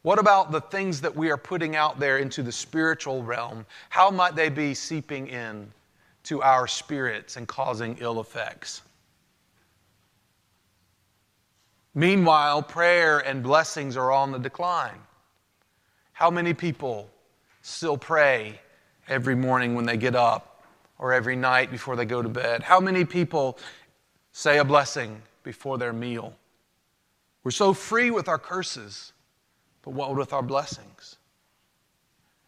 What 0.02 0.20
about 0.20 0.52
the 0.52 0.62
things 0.62 1.02
that 1.02 1.16
we 1.16 1.30
are 1.30 1.38
putting 1.38 1.76
out 1.76 2.00
there 2.00 2.18
into 2.18 2.42
the 2.42 2.52
spiritual 2.52 3.22
realm? 3.24 3.66
How 3.90 4.10
might 4.10 4.36
they 4.36 4.50
be 4.50 4.74
seeping 4.74 5.28
in 5.28 5.72
to 6.24 6.42
our 6.42 6.68
spirits 6.68 7.38
and 7.38 7.48
causing 7.48 7.98
ill 8.00 8.20
effects? 8.20 8.82
Meanwhile, 11.94 12.64
prayer 12.64 13.20
and 13.20 13.44
blessings 13.44 13.98
are 13.98 14.12
on 14.12 14.32
the 14.32 14.40
decline. 14.40 15.00
How 16.14 16.30
many 16.30 16.54
people 16.54 17.10
still 17.62 17.98
pray 17.98 18.60
every 19.08 19.36
morning 19.36 19.76
when 19.76 19.86
they 19.86 19.98
get 19.98 20.16
up 20.16 20.64
or 20.98 21.14
every 21.14 21.36
night 21.36 21.72
before 21.72 21.96
they 21.96 22.06
go 22.06 22.22
to 22.22 22.30
bed? 22.30 22.64
How 22.64 22.80
many 22.80 23.06
people 23.06 23.58
say 24.32 24.58
a 24.58 24.64
blessing 24.64 25.22
before 25.44 25.78
their 25.78 25.94
meal. 25.94 26.34
We're 27.44 27.52
so 27.52 27.74
free 27.74 28.12
with 28.12 28.28
our 28.28 28.38
curses, 28.38 29.14
but 29.84 29.92
what 29.92 30.16
with 30.16 30.34
our 30.34 30.44
blessings? 30.44 31.16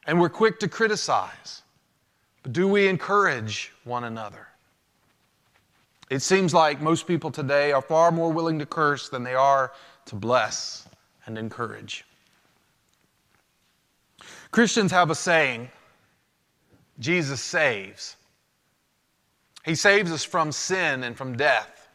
And 0.06 0.20
we're 0.20 0.30
quick 0.30 0.60
to 0.60 0.68
criticize, 0.68 1.62
but 2.44 2.54
do 2.54 2.68
we 2.68 2.88
encourage 2.88 3.72
one 3.84 4.04
another? 4.04 4.48
It 6.10 6.22
seems 6.22 6.54
like 6.54 6.82
most 6.82 7.08
people 7.08 7.32
today 7.32 7.72
are 7.72 7.82
far 7.82 8.12
more 8.12 8.32
willing 8.32 8.60
to 8.60 8.66
curse 8.66 9.08
than 9.10 9.24
they 9.24 9.36
are 9.36 9.72
to 10.06 10.16
bless 10.16 10.88
and 11.26 11.38
encourage. 11.38 12.04
Christians 14.52 14.92
have 14.92 15.10
a 15.10 15.16
saying 15.16 15.70
Jesus 17.00 17.42
saves. 17.42 18.18
He 19.64 19.76
saves 19.76 20.12
us 20.12 20.24
from 20.24 20.52
sin 20.52 21.04
and 21.04 21.18
from 21.18 21.38
death. 21.38 21.90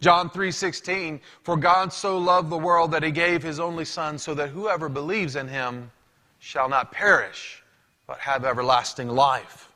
John 0.00 0.30
3:16 0.30 1.20
For 1.42 1.56
God 1.56 1.92
so 1.92 2.18
loved 2.18 2.50
the 2.50 2.58
world 2.58 2.92
that 2.92 3.02
he 3.02 3.10
gave 3.10 3.42
his 3.42 3.60
only 3.60 3.84
son 3.84 4.18
so 4.18 4.34
that 4.34 4.50
whoever 4.50 4.88
believes 4.88 5.36
in 5.36 5.48
him 5.48 5.90
shall 6.38 6.68
not 6.68 6.92
perish 6.92 7.62
but 8.06 8.18
have 8.20 8.44
everlasting 8.44 9.08
life. 9.08 9.70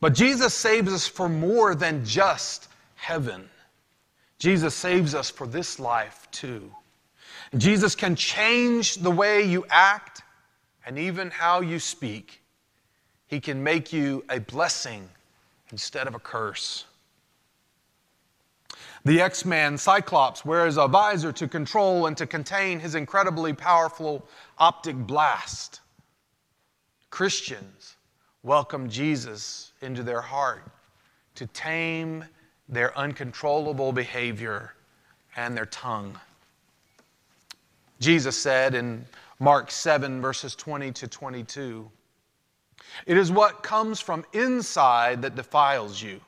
But 0.00 0.14
Jesus 0.14 0.54
saves 0.54 0.92
us 0.92 1.06
for 1.06 1.28
more 1.28 1.74
than 1.74 2.04
just 2.04 2.68
heaven. 2.94 3.48
Jesus 4.38 4.74
saves 4.74 5.14
us 5.14 5.30
for 5.30 5.46
this 5.46 5.80
life 5.80 6.28
too. 6.30 6.72
Jesus 7.56 7.94
can 7.94 8.14
change 8.14 8.96
the 8.96 9.10
way 9.10 9.42
you 9.42 9.64
act 9.70 10.22
and 10.86 10.98
even 10.98 11.30
how 11.30 11.60
you 11.60 11.78
speak. 11.78 12.42
He 13.26 13.40
can 13.40 13.62
make 13.62 13.92
you 13.92 14.24
a 14.28 14.38
blessing 14.38 15.08
instead 15.70 16.06
of 16.06 16.14
a 16.14 16.18
curse. 16.18 16.84
The 19.04 19.20
X 19.20 19.44
Man 19.44 19.78
Cyclops 19.78 20.44
wears 20.44 20.76
a 20.76 20.88
visor 20.88 21.32
to 21.32 21.48
control 21.48 22.06
and 22.06 22.16
to 22.16 22.26
contain 22.26 22.80
his 22.80 22.94
incredibly 22.94 23.52
powerful 23.52 24.26
optic 24.58 24.96
blast. 24.96 25.80
Christians 27.10 27.96
welcome 28.42 28.88
Jesus 28.88 29.72
into 29.80 30.02
their 30.02 30.20
heart 30.20 30.64
to 31.36 31.46
tame 31.46 32.24
their 32.68 32.96
uncontrollable 32.98 33.92
behavior 33.92 34.74
and 35.36 35.56
their 35.56 35.66
tongue. 35.66 36.18
Jesus 38.00 38.36
said 38.36 38.74
in 38.74 39.06
Mark 39.38 39.70
7, 39.70 40.20
verses 40.20 40.54
20 40.54 40.92
to 40.92 41.08
22. 41.08 41.90
It 43.06 43.16
is 43.16 43.30
what 43.30 43.62
comes 43.62 44.00
from 44.00 44.24
inside 44.32 45.22
that 45.22 45.34
defiles 45.34 46.00
you. 46.00 46.20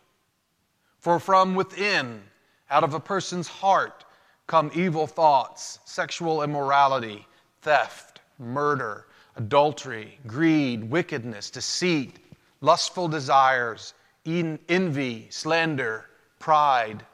For 0.99 1.19
from 1.19 1.55
within, 1.55 2.23
out 2.71 2.85
of 2.85 2.95
a 2.95 3.01
person's 3.01 3.49
heart, 3.49 4.05
come 4.47 4.71
evil 4.75 5.07
thoughts, 5.07 5.79
sexual 5.85 6.43
immorality, 6.43 7.27
theft, 7.63 8.21
murder, 8.39 9.07
adultery, 9.37 10.19
greed, 10.27 10.91
wickedness, 10.91 11.51
deceit, 11.51 12.19
lustful 12.61 13.09
desires, 13.09 13.95
envy, 14.27 15.27
slander, 15.31 16.07
pride, 16.39 17.05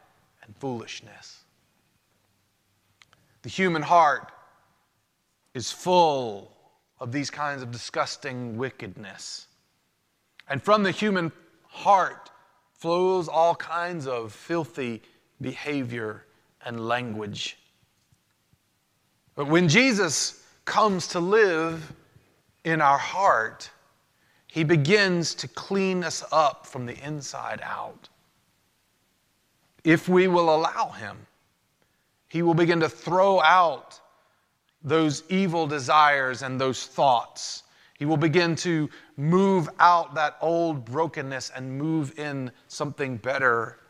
and 0.42 0.56
foolishness. 0.56 1.44
The 3.42 3.48
human 3.48 3.82
heart 3.82 4.32
is 5.54 5.70
full 5.70 6.55
of 6.98 7.12
these 7.12 7.30
kinds 7.30 7.62
of 7.62 7.70
disgusting 7.70 8.56
wickedness. 8.56 9.46
And 10.48 10.62
from 10.62 10.82
the 10.82 10.90
human 10.90 11.32
heart 11.64 12.30
flows 12.72 13.28
all 13.28 13.54
kinds 13.54 14.06
of 14.06 14.32
filthy 14.32 15.02
behavior 15.40 16.24
and 16.64 16.88
language. 16.88 17.58
But 19.34 19.46
when 19.48 19.68
Jesus 19.68 20.42
comes 20.64 21.08
to 21.08 21.20
live 21.20 21.92
in 22.64 22.80
our 22.80 22.98
heart, 22.98 23.70
he 24.46 24.64
begins 24.64 25.34
to 25.36 25.48
clean 25.48 26.02
us 26.02 26.24
up 26.32 26.66
from 26.66 26.86
the 26.86 26.96
inside 27.04 27.60
out. 27.62 28.08
If 29.84 30.08
we 30.08 30.26
will 30.28 30.54
allow 30.54 30.88
him, 30.90 31.16
he 32.28 32.42
will 32.42 32.54
begin 32.54 32.80
to 32.80 32.88
throw 32.88 33.40
out 33.40 34.00
those 34.86 35.24
evil 35.28 35.66
desires 35.66 36.42
and 36.42 36.58
those 36.58 36.86
thoughts. 36.86 37.64
He 37.98 38.04
will 38.04 38.16
begin 38.16 38.54
to 38.56 38.88
move 39.16 39.68
out 39.80 40.14
that 40.14 40.36
old 40.40 40.84
brokenness 40.84 41.50
and 41.54 41.76
move 41.76 42.18
in 42.18 42.52
something 42.68 43.16
better 43.16 43.80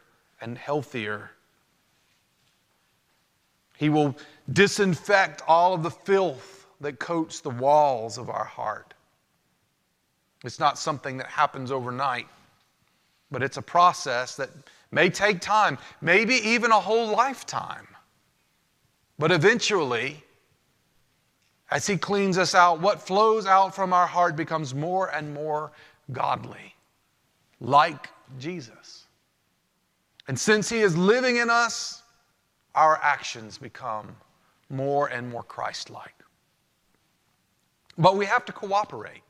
and 0.41 0.57
healthier. 0.57 1.31
He 3.77 3.91
will 3.91 4.17
disinfect 4.53 5.43
all 5.47 5.75
of 5.75 5.83
the 5.83 5.91
filth 5.91 6.67
that 6.81 6.99
coats 6.99 7.41
the 7.41 7.51
walls 7.51 8.17
of 8.17 8.31
our 8.31 8.45
heart. 8.45 8.95
It's 10.45 10.59
not 10.59 10.79
something 10.79 11.19
that 11.19 11.27
happens 11.27 11.71
overnight, 11.71 12.27
but 13.31 13.43
it's 13.43 13.57
a 13.59 13.63
process 13.63 14.37
that 14.37 14.49
may 14.93 15.11
take 15.11 15.41
time, 15.41 15.77
maybe 16.01 16.37
even 16.37 16.71
a 16.71 16.81
whole 16.81 17.09
lifetime. 17.09 17.87
But 19.19 19.33
eventually, 19.33 20.23
as 21.71 21.87
He 21.87 21.97
cleans 21.97 22.39
us 22.39 22.55
out, 22.55 22.81
what 22.81 23.01
flows 23.01 23.47
out 23.47 23.75
from 23.75 23.93
our 23.93 24.07
heart 24.07 24.37
becomes 24.37 24.75
more 24.75 25.09
and 25.15 25.33
more 25.33 25.73
godly, 26.13 26.75
like 27.61 28.09
Jesus. 28.39 29.07
And 30.29 30.39
since 30.39 30.69
He 30.69 30.79
is 30.79 30.97
living 30.97 31.37
in 31.37 31.51
us, 31.51 32.03
our 32.75 33.01
actions 33.03 33.59
become 33.59 34.15
more 34.69 35.09
and 35.09 35.29
more 35.31 35.43
Christ 35.43 35.91
like. 35.91 36.15
But 37.99 38.17
we 38.17 38.27
have 38.27 38.45
to 38.45 38.53
cooperate. 38.53 39.23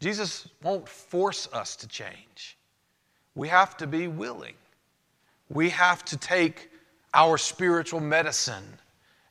Jesus 0.00 0.48
won't 0.62 0.88
force 0.88 1.48
us 1.52 1.76
to 1.76 1.88
change. 1.88 2.56
We 3.34 3.48
have 3.48 3.76
to 3.78 3.86
be 3.86 4.06
willing. 4.06 4.54
We 5.48 5.70
have 5.70 6.04
to 6.06 6.16
take 6.16 6.70
our 7.12 7.38
spiritual 7.38 8.00
medicine 8.00 8.78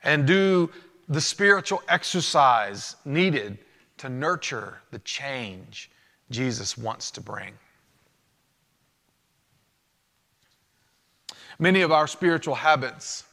and 0.04 0.28
do 0.28 0.70
the 1.08 1.22
spiritual 1.22 1.82
exercise 1.88 2.96
needed 3.06 3.58
to 3.98 4.10
nurture 4.10 4.82
the 4.92 5.00
change 5.00 5.92
Jesus 6.30 6.78
wants 6.78 7.12
to 7.12 7.22
bring. 7.22 7.54
Many 11.60 11.82
of 11.82 11.92
our 11.92 12.08
spiritual 12.08 12.56
habits 12.56 13.24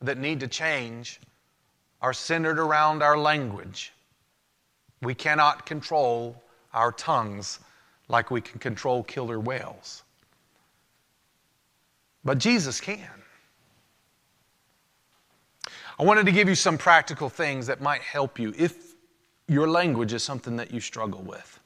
that 0.00 0.18
need 0.18 0.40
to 0.40 0.48
change 0.48 1.20
are 2.00 2.12
centered 2.12 2.58
around 2.58 3.02
our 3.02 3.16
language. 3.16 3.92
We 5.02 5.14
cannot 5.14 5.64
control 5.64 6.42
our 6.74 6.90
tongues 6.92 7.60
like 8.08 8.30
we 8.30 8.40
can 8.40 8.58
control 8.58 9.04
killer 9.04 9.38
whales. 9.38 10.02
But 12.24 12.38
Jesus 12.38 12.80
can. 12.80 13.21
I 15.98 16.04
wanted 16.04 16.26
to 16.26 16.32
give 16.32 16.48
you 16.48 16.54
some 16.54 16.78
practical 16.78 17.28
things 17.28 17.66
that 17.66 17.80
might 17.80 18.02
help 18.02 18.38
you 18.38 18.54
if 18.56 18.94
your 19.48 19.68
language 19.68 20.12
is 20.12 20.22
something 20.22 20.56
that 20.56 20.72
you 20.72 20.80
struggle 20.80 21.22
with. 21.22 21.60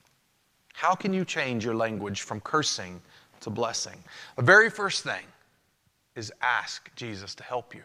How 0.74 0.94
can 0.94 1.12
you 1.12 1.24
change 1.24 1.64
your 1.64 1.74
language 1.74 2.22
from 2.22 2.40
cursing 2.40 3.00
to 3.40 3.50
blessing? 3.50 4.02
The 4.36 4.42
very 4.42 4.68
first 4.68 5.04
thing 5.04 5.24
is 6.14 6.32
ask 6.42 6.94
Jesus 6.96 7.34
to 7.36 7.44
help 7.44 7.74
you. 7.74 7.84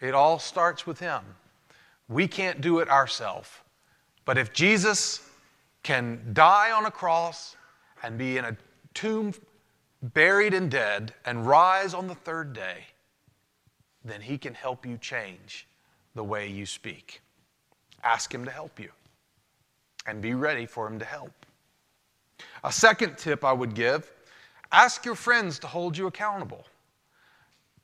It 0.00 0.14
all 0.14 0.38
starts 0.38 0.86
with 0.86 0.98
Him. 0.98 1.22
We 2.08 2.26
can't 2.26 2.60
do 2.60 2.78
it 2.78 2.88
ourselves. 2.88 3.50
But 4.24 4.38
if 4.38 4.52
Jesus 4.52 5.28
can 5.82 6.20
die 6.32 6.72
on 6.72 6.86
a 6.86 6.90
cross 6.90 7.56
and 8.02 8.16
be 8.16 8.38
in 8.38 8.44
a 8.44 8.56
tomb, 8.94 9.34
buried 10.02 10.54
and 10.54 10.70
dead, 10.70 11.14
and 11.26 11.46
rise 11.46 11.94
on 11.94 12.08
the 12.08 12.14
third 12.14 12.52
day, 12.52 12.86
then 14.04 14.20
He 14.20 14.38
can 14.38 14.54
help 14.54 14.86
you 14.86 14.96
change 14.98 15.66
the 16.14 16.24
way 16.24 16.48
you 16.48 16.66
speak. 16.66 17.20
Ask 18.02 18.34
Him 18.34 18.44
to 18.44 18.50
help 18.50 18.78
you 18.80 18.90
and 20.06 20.22
be 20.22 20.34
ready 20.34 20.66
for 20.66 20.86
Him 20.86 20.98
to 20.98 21.04
help. 21.04 21.32
A 22.64 22.72
second 22.72 23.18
tip 23.18 23.44
I 23.44 23.52
would 23.52 23.74
give 23.74 24.10
ask 24.72 25.04
your 25.04 25.16
friends 25.16 25.58
to 25.58 25.66
hold 25.66 25.96
you 25.98 26.06
accountable. 26.06 26.64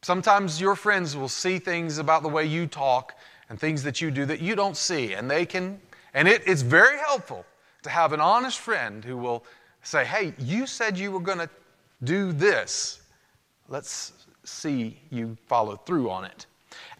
Sometimes 0.02 0.60
your 0.60 0.76
friends 0.76 1.16
will 1.16 1.28
see 1.28 1.58
things 1.58 1.98
about 1.98 2.22
the 2.22 2.28
way 2.28 2.46
you 2.46 2.66
talk 2.66 3.14
and 3.48 3.58
things 3.58 3.82
that 3.82 4.00
you 4.00 4.10
do 4.10 4.24
that 4.26 4.40
you 4.40 4.54
don't 4.54 4.76
see, 4.76 5.14
and 5.14 5.28
they 5.30 5.44
can, 5.44 5.80
and 6.14 6.28
it, 6.28 6.42
it's 6.46 6.62
very 6.62 6.98
helpful 6.98 7.44
to 7.82 7.90
have 7.90 8.12
an 8.12 8.20
honest 8.20 8.58
friend 8.58 9.04
who 9.04 9.16
will 9.16 9.44
say, 9.82 10.04
Hey, 10.04 10.32
you 10.38 10.66
said 10.66 10.96
you 10.96 11.10
were 11.10 11.20
going 11.20 11.38
to 11.38 11.50
do 12.04 12.32
this. 12.32 13.00
Let's 13.68 14.12
see 14.46 14.98
you 15.10 15.36
follow 15.46 15.76
through 15.76 16.10
on 16.10 16.24
it. 16.24 16.46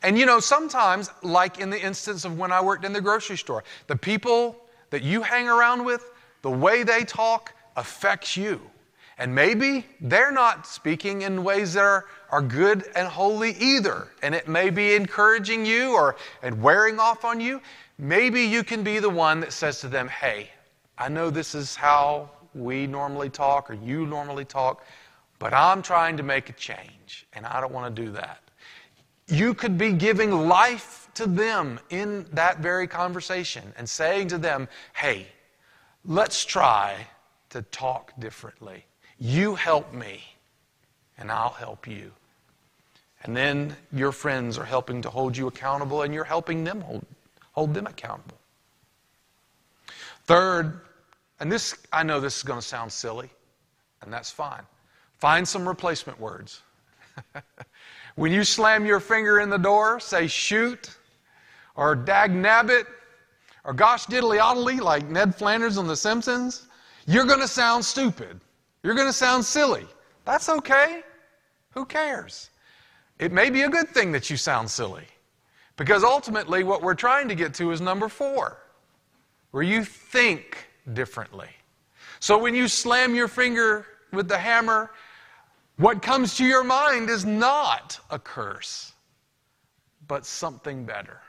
And 0.02 0.18
you 0.18 0.26
know, 0.26 0.40
sometimes, 0.40 1.10
like 1.22 1.58
in 1.58 1.70
the 1.70 1.80
instance 1.80 2.24
of 2.24 2.38
when 2.38 2.52
I 2.52 2.60
worked 2.60 2.84
in 2.84 2.92
the 2.92 3.00
grocery 3.00 3.36
store, 3.36 3.64
the 3.86 3.96
people 3.96 4.56
that 4.90 5.02
you 5.02 5.22
hang 5.22 5.48
around 5.48 5.84
with, 5.84 6.10
the 6.42 6.50
way 6.50 6.82
they 6.82 7.04
talk 7.04 7.52
affects 7.76 8.36
you. 8.36 8.60
And 9.18 9.34
maybe 9.34 9.86
they're 10.00 10.30
not 10.30 10.66
speaking 10.66 11.22
in 11.22 11.42
ways 11.42 11.72
that 11.72 11.84
are, 11.84 12.04
are 12.30 12.42
good 12.42 12.84
and 12.94 13.08
holy 13.08 13.56
either. 13.58 14.08
And 14.22 14.34
it 14.34 14.46
may 14.46 14.68
be 14.68 14.94
encouraging 14.94 15.64
you 15.64 15.94
or 15.94 16.16
and 16.42 16.62
wearing 16.62 17.00
off 17.00 17.24
on 17.24 17.40
you. 17.40 17.62
Maybe 17.98 18.42
you 18.42 18.62
can 18.62 18.82
be 18.82 18.98
the 18.98 19.08
one 19.08 19.40
that 19.40 19.54
says 19.54 19.80
to 19.80 19.88
them, 19.88 20.08
Hey, 20.08 20.50
I 20.98 21.08
know 21.08 21.30
this 21.30 21.54
is 21.54 21.74
how 21.74 22.30
we 22.54 22.86
normally 22.86 23.30
talk 23.30 23.70
or 23.70 23.74
you 23.74 24.06
normally 24.06 24.44
talk, 24.44 24.84
but 25.38 25.54
I'm 25.54 25.80
trying 25.80 26.16
to 26.18 26.22
make 26.22 26.50
a 26.50 26.54
change, 27.06 27.26
and 27.32 27.46
I 27.46 27.60
don't 27.60 27.72
want 27.72 27.94
to 27.94 28.02
do 28.02 28.10
that. 28.12 28.40
You 29.28 29.54
could 29.54 29.76
be 29.76 29.92
giving 29.92 30.48
life 30.48 31.08
to 31.14 31.26
them 31.26 31.80
in 31.90 32.26
that 32.32 32.58
very 32.58 32.86
conversation 32.86 33.72
and 33.76 33.88
saying 33.88 34.28
to 34.28 34.38
them, 34.38 34.68
hey, 34.94 35.26
let's 36.04 36.44
try 36.44 36.94
to 37.50 37.62
talk 37.62 38.12
differently. 38.20 38.84
You 39.18 39.54
help 39.54 39.92
me, 39.92 40.22
and 41.18 41.30
I'll 41.30 41.50
help 41.50 41.86
you. 41.86 42.12
And 43.24 43.36
then 43.36 43.74
your 43.92 44.12
friends 44.12 44.58
are 44.58 44.64
helping 44.64 45.02
to 45.02 45.10
hold 45.10 45.36
you 45.36 45.48
accountable, 45.48 46.02
and 46.02 46.14
you're 46.14 46.24
helping 46.24 46.62
them 46.62 46.80
hold, 46.80 47.04
hold 47.52 47.74
them 47.74 47.86
accountable. 47.86 48.36
Third, 50.26 50.80
and 51.40 51.50
this, 51.50 51.74
I 51.92 52.02
know 52.02 52.20
this 52.20 52.36
is 52.36 52.42
going 52.42 52.60
to 52.60 52.66
sound 52.66 52.92
silly, 52.92 53.30
and 54.02 54.12
that's 54.12 54.30
fine. 54.30 54.62
Find 55.18 55.48
some 55.48 55.66
replacement 55.66 56.20
words. 56.20 56.62
When 58.16 58.32
you 58.32 58.44
slam 58.44 58.86
your 58.86 59.00
finger 59.00 59.40
in 59.40 59.50
the 59.50 59.58
door, 59.58 60.00
say 60.00 60.26
shoot, 60.26 60.96
or 61.74 61.94
dag 61.94 62.30
nabbit, 62.30 62.86
or 63.64 63.72
gosh 63.72 64.06
diddly 64.06 64.40
oddly, 64.40 64.78
like 64.78 65.08
Ned 65.08 65.34
Flanders 65.34 65.78
on 65.78 65.86
The 65.86 65.96
Simpsons. 65.96 66.66
You're 67.06 67.24
going 67.24 67.40
to 67.40 67.48
sound 67.48 67.84
stupid. 67.84 68.40
You're 68.82 68.94
going 68.94 69.08
to 69.08 69.12
sound 69.12 69.44
silly. 69.44 69.86
That's 70.24 70.48
okay. 70.48 71.02
Who 71.70 71.84
cares? 71.84 72.50
It 73.18 73.32
may 73.32 73.50
be 73.50 73.62
a 73.62 73.68
good 73.68 73.88
thing 73.88 74.12
that 74.12 74.30
you 74.30 74.36
sound 74.36 74.70
silly. 74.70 75.04
Because 75.76 76.04
ultimately, 76.04 76.64
what 76.64 76.82
we're 76.82 76.94
trying 76.94 77.28
to 77.28 77.34
get 77.34 77.52
to 77.54 77.70
is 77.70 77.80
number 77.80 78.08
four, 78.08 78.58
where 79.50 79.62
you 79.62 79.84
think 79.84 80.68
differently. 80.94 81.48
So 82.20 82.38
when 82.38 82.54
you 82.54 82.66
slam 82.66 83.14
your 83.14 83.28
finger 83.28 83.86
with 84.12 84.28
the 84.28 84.38
hammer 84.38 84.90
what 85.76 86.00
comes 86.00 86.36
to 86.36 86.44
your 86.44 86.64
mind 86.64 87.10
is 87.10 87.24
not 87.24 87.98
a 88.10 88.18
curse, 88.18 88.92
but 90.08 90.24
something 90.24 90.84
better. 90.84 91.20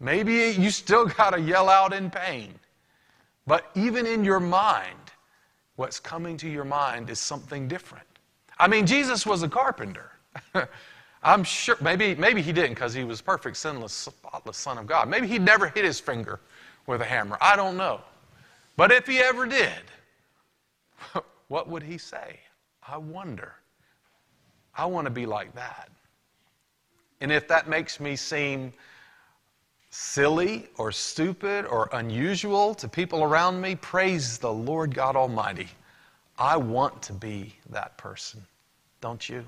Maybe 0.00 0.54
you 0.60 0.70
still 0.70 1.06
got 1.06 1.30
to 1.30 1.40
yell 1.40 1.68
out 1.68 1.92
in 1.92 2.10
pain. 2.10 2.54
But 3.46 3.70
even 3.74 4.06
in 4.06 4.24
your 4.24 4.40
mind, 4.40 4.98
what's 5.76 5.98
coming 5.98 6.36
to 6.36 6.48
your 6.48 6.64
mind 6.64 7.10
is 7.10 7.18
something 7.18 7.66
different. 7.66 8.06
I 8.58 8.68
mean, 8.68 8.86
Jesus 8.86 9.26
was 9.26 9.42
a 9.42 9.48
carpenter. 9.48 10.12
I'm 11.22 11.42
sure, 11.42 11.76
maybe, 11.80 12.14
maybe 12.14 12.42
he 12.42 12.52
didn't 12.52 12.74
because 12.74 12.94
he 12.94 13.04
was 13.04 13.20
perfect, 13.20 13.56
sinless, 13.56 13.92
spotless 13.92 14.56
Son 14.56 14.78
of 14.78 14.86
God. 14.86 15.08
Maybe 15.08 15.26
he 15.26 15.38
never 15.38 15.68
hit 15.68 15.84
his 15.84 15.98
finger 15.98 16.40
with 16.86 17.00
a 17.00 17.04
hammer. 17.04 17.38
I 17.40 17.56
don't 17.56 17.76
know. 17.76 18.00
But 18.76 18.92
if 18.92 19.06
he 19.06 19.18
ever 19.18 19.46
did, 19.46 19.72
what 21.48 21.68
would 21.68 21.82
he 21.82 21.98
say? 21.98 22.38
I 22.90 22.96
wonder. 22.96 23.54
I 24.74 24.86
want 24.86 25.04
to 25.06 25.10
be 25.10 25.26
like 25.26 25.54
that. 25.54 25.90
And 27.20 27.30
if 27.32 27.48
that 27.48 27.68
makes 27.68 28.00
me 28.00 28.16
seem 28.16 28.72
silly 29.90 30.68
or 30.76 30.92
stupid 30.92 31.66
or 31.66 31.88
unusual 31.92 32.74
to 32.74 32.88
people 32.88 33.22
around 33.22 33.60
me, 33.60 33.74
praise 33.74 34.38
the 34.38 34.52
Lord 34.52 34.94
God 34.94 35.16
Almighty. 35.16 35.68
I 36.38 36.56
want 36.56 37.02
to 37.02 37.12
be 37.12 37.56
that 37.70 37.96
person. 37.98 38.40
Don't 39.00 39.28
you? 39.28 39.44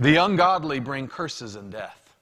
The 0.00 0.16
ungodly 0.16 0.80
bring 0.80 1.08
curses 1.08 1.56
and 1.56 1.70
death. 1.70 2.14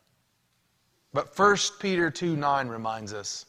But 1.13 1.39
1 1.39 1.57
Peter 1.79 2.11
2 2.11 2.37
9 2.37 2.69
reminds 2.69 3.13
us 3.13 3.47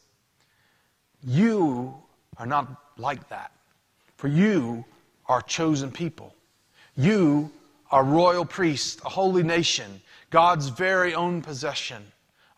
you 1.24 1.94
are 2.36 2.46
not 2.46 2.87
like 2.98 3.28
that. 3.28 3.52
For 4.16 4.28
you 4.28 4.84
are 5.26 5.42
chosen 5.42 5.90
people. 5.90 6.34
You 6.96 7.50
are 7.90 8.04
royal 8.04 8.44
priests, 8.44 9.00
a 9.04 9.08
holy 9.08 9.42
nation, 9.42 10.00
God's 10.30 10.68
very 10.68 11.14
own 11.14 11.40
possession. 11.40 12.04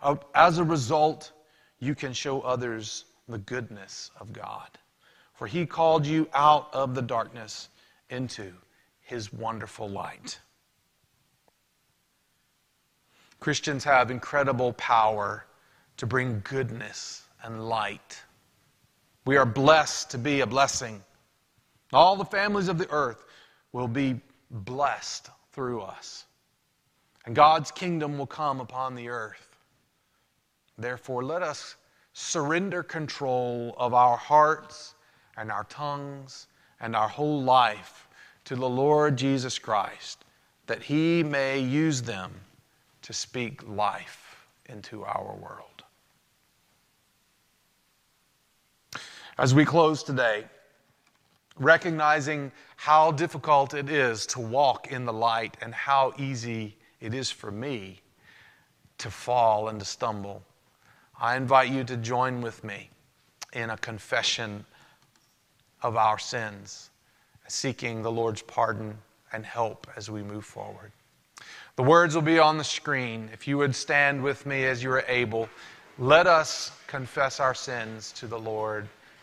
Uh, 0.03 0.16
as 0.35 0.59
a 0.59 0.64
result, 0.64 1.31
you 1.79 1.94
can 1.94 2.12
show 2.12 2.40
others 2.40 3.05
the 3.29 3.38
goodness 3.38 4.11
of 4.18 4.33
God. 4.33 4.68
For 5.35 5.46
he 5.46 5.66
called 5.66 6.05
you 6.05 6.29
out 6.35 6.68
of 6.72 6.94
the 6.94 7.03
darkness 7.03 7.68
into 8.09 8.53
his 9.03 9.33
wonderful 9.33 9.88
light. 9.88 10.40
Christians 13.38 13.85
have 13.85 14.11
incredible 14.11 14.72
power 14.74 15.46
to 15.96 16.07
bring 16.07 16.42
goodness 16.44 17.22
and 17.42 17.68
light. 17.68 18.22
We 19.31 19.37
are 19.37 19.47
blessed 19.47 20.11
to 20.11 20.19
be 20.19 20.40
a 20.40 20.47
blessing. 20.49 21.01
All 21.93 22.16
the 22.16 22.25
families 22.25 22.66
of 22.66 22.79
the 22.79 22.90
earth 22.90 23.27
will 23.71 23.87
be 23.87 24.21
blessed 24.51 25.31
through 25.53 25.83
us. 25.83 26.25
And 27.25 27.37
God's 27.37 27.71
kingdom 27.71 28.19
will 28.19 28.27
come 28.27 28.61
upon 28.61 28.97
the 28.97 29.09
earth. 29.09 29.57
Therefore, 30.77 31.23
let 31.23 31.45
us 31.45 31.77
surrender 32.12 32.83
control 32.83 33.73
of 33.79 33.95
our 33.95 34.16
hearts 34.16 34.97
and 35.37 35.53
our 35.53 35.62
tongues 35.62 36.49
and 36.81 36.97
our 36.97 37.09
whole 37.09 37.40
life 37.40 38.09
to 38.47 38.57
the 38.57 38.69
Lord 38.69 39.16
Jesus 39.16 39.61
Christ, 39.61 40.25
that 40.66 40.83
He 40.83 41.23
may 41.23 41.61
use 41.61 42.03
them 42.03 42.33
to 43.03 43.12
speak 43.12 43.62
life 43.69 44.45
into 44.66 45.05
our 45.05 45.37
world. 45.40 45.70
As 49.40 49.55
we 49.55 49.64
close 49.64 50.03
today, 50.03 50.44
recognizing 51.57 52.53
how 52.76 53.11
difficult 53.11 53.72
it 53.72 53.88
is 53.88 54.26
to 54.26 54.38
walk 54.38 54.92
in 54.92 55.07
the 55.07 55.14
light 55.14 55.57
and 55.62 55.72
how 55.72 56.12
easy 56.18 56.76
it 57.00 57.14
is 57.14 57.31
for 57.31 57.50
me 57.50 58.03
to 58.98 59.11
fall 59.11 59.68
and 59.68 59.81
to 59.81 59.87
stumble, 59.87 60.42
I 61.18 61.37
invite 61.37 61.70
you 61.70 61.85
to 61.85 61.96
join 61.96 62.42
with 62.42 62.62
me 62.62 62.90
in 63.55 63.70
a 63.70 63.79
confession 63.79 64.62
of 65.83 65.96
our 65.96 66.18
sins, 66.18 66.90
seeking 67.48 68.03
the 68.03 68.12
Lord's 68.12 68.42
pardon 68.42 68.98
and 69.33 69.46
help 69.46 69.87
as 69.96 70.11
we 70.11 70.22
move 70.22 70.44
forward. 70.44 70.92
The 71.76 71.83
words 71.83 72.14
will 72.14 72.20
be 72.20 72.38
on 72.38 72.59
the 72.59 72.64
screen. 72.64 73.31
If 73.33 73.48
you 73.48 73.57
would 73.57 73.74
stand 73.74 74.22
with 74.22 74.44
me 74.44 74.66
as 74.66 74.83
you 74.83 74.90
are 74.90 75.05
able, 75.09 75.48
let 75.96 76.26
us 76.26 76.72
confess 76.87 77.40
our 77.40 77.55
sins 77.55 78.12
to 78.18 78.26
the 78.26 78.38
Lord 78.38 78.87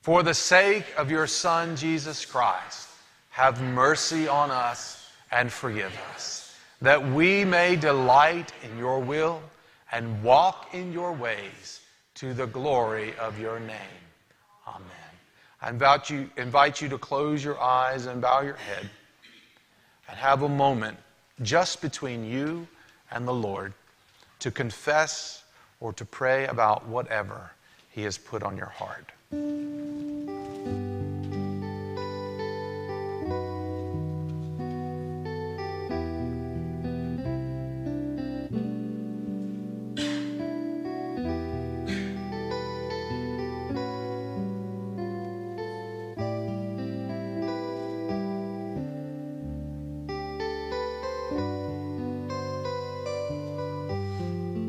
For 0.00 0.22
the 0.22 0.32
sake 0.32 0.86
of 0.96 1.10
your 1.10 1.26
Son, 1.26 1.76
Jesus 1.76 2.24
Christ, 2.24 2.88
have 3.30 3.60
mercy 3.60 4.26
on 4.28 4.50
us 4.50 5.10
and 5.30 5.52
forgive 5.52 5.92
us, 6.14 6.56
that 6.80 7.06
we 7.12 7.44
may 7.44 7.76
delight 7.76 8.52
in 8.62 8.78
your 8.78 8.98
will 8.98 9.42
and 9.92 10.22
walk 10.22 10.74
in 10.74 10.90
your 10.92 11.12
ways 11.12 11.80
to 12.14 12.32
the 12.32 12.46
glory 12.46 13.14
of 13.18 13.38
your 13.38 13.60
name. 13.60 14.00
Amen. 14.66 14.86
I 15.60 15.68
invite 15.68 16.08
you, 16.08 16.30
invite 16.38 16.80
you 16.80 16.88
to 16.88 16.98
close 16.98 17.44
your 17.44 17.60
eyes 17.60 18.06
and 18.06 18.22
bow 18.22 18.40
your 18.40 18.54
head 18.54 18.88
and 20.08 20.16
have 20.16 20.42
a 20.42 20.48
moment 20.48 20.96
just 21.42 21.82
between 21.82 22.24
you 22.24 22.66
and 23.10 23.28
the 23.28 23.34
Lord 23.34 23.74
to 24.38 24.50
confess 24.50 25.44
or 25.78 25.92
to 25.92 26.06
pray 26.06 26.46
about 26.46 26.86
whatever 26.88 27.50
He 27.90 28.02
has 28.04 28.16
put 28.16 28.42
on 28.42 28.56
your 28.56 28.66
heart. 28.66 29.12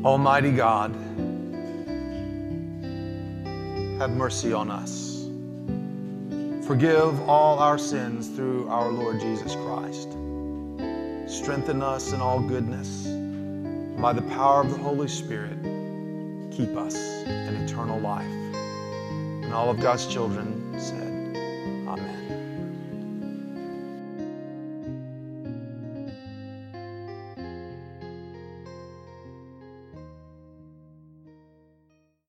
Almighty 0.04 0.52
God, 0.52 0.94
have 4.02 4.10
mercy 4.16 4.52
on 4.52 4.68
us. 4.68 5.28
Forgive 6.66 7.20
all 7.28 7.60
our 7.60 7.78
sins 7.78 8.26
through 8.30 8.66
our 8.66 8.90
Lord 8.90 9.20
Jesus 9.20 9.54
Christ. 9.54 10.10
Strengthen 11.32 11.84
us 11.84 12.12
in 12.12 12.20
all 12.20 12.40
goodness. 12.40 13.06
By 14.00 14.12
the 14.12 14.22
power 14.22 14.60
of 14.60 14.70
the 14.70 14.76
Holy 14.76 15.06
Spirit, 15.06 15.56
keep 16.50 16.76
us 16.76 16.96
in 16.96 17.54
eternal 17.54 18.00
life. 18.00 18.26
And 18.26 19.54
all 19.54 19.70
of 19.70 19.78
God's 19.78 20.08
children 20.08 20.74
said, 20.80 21.11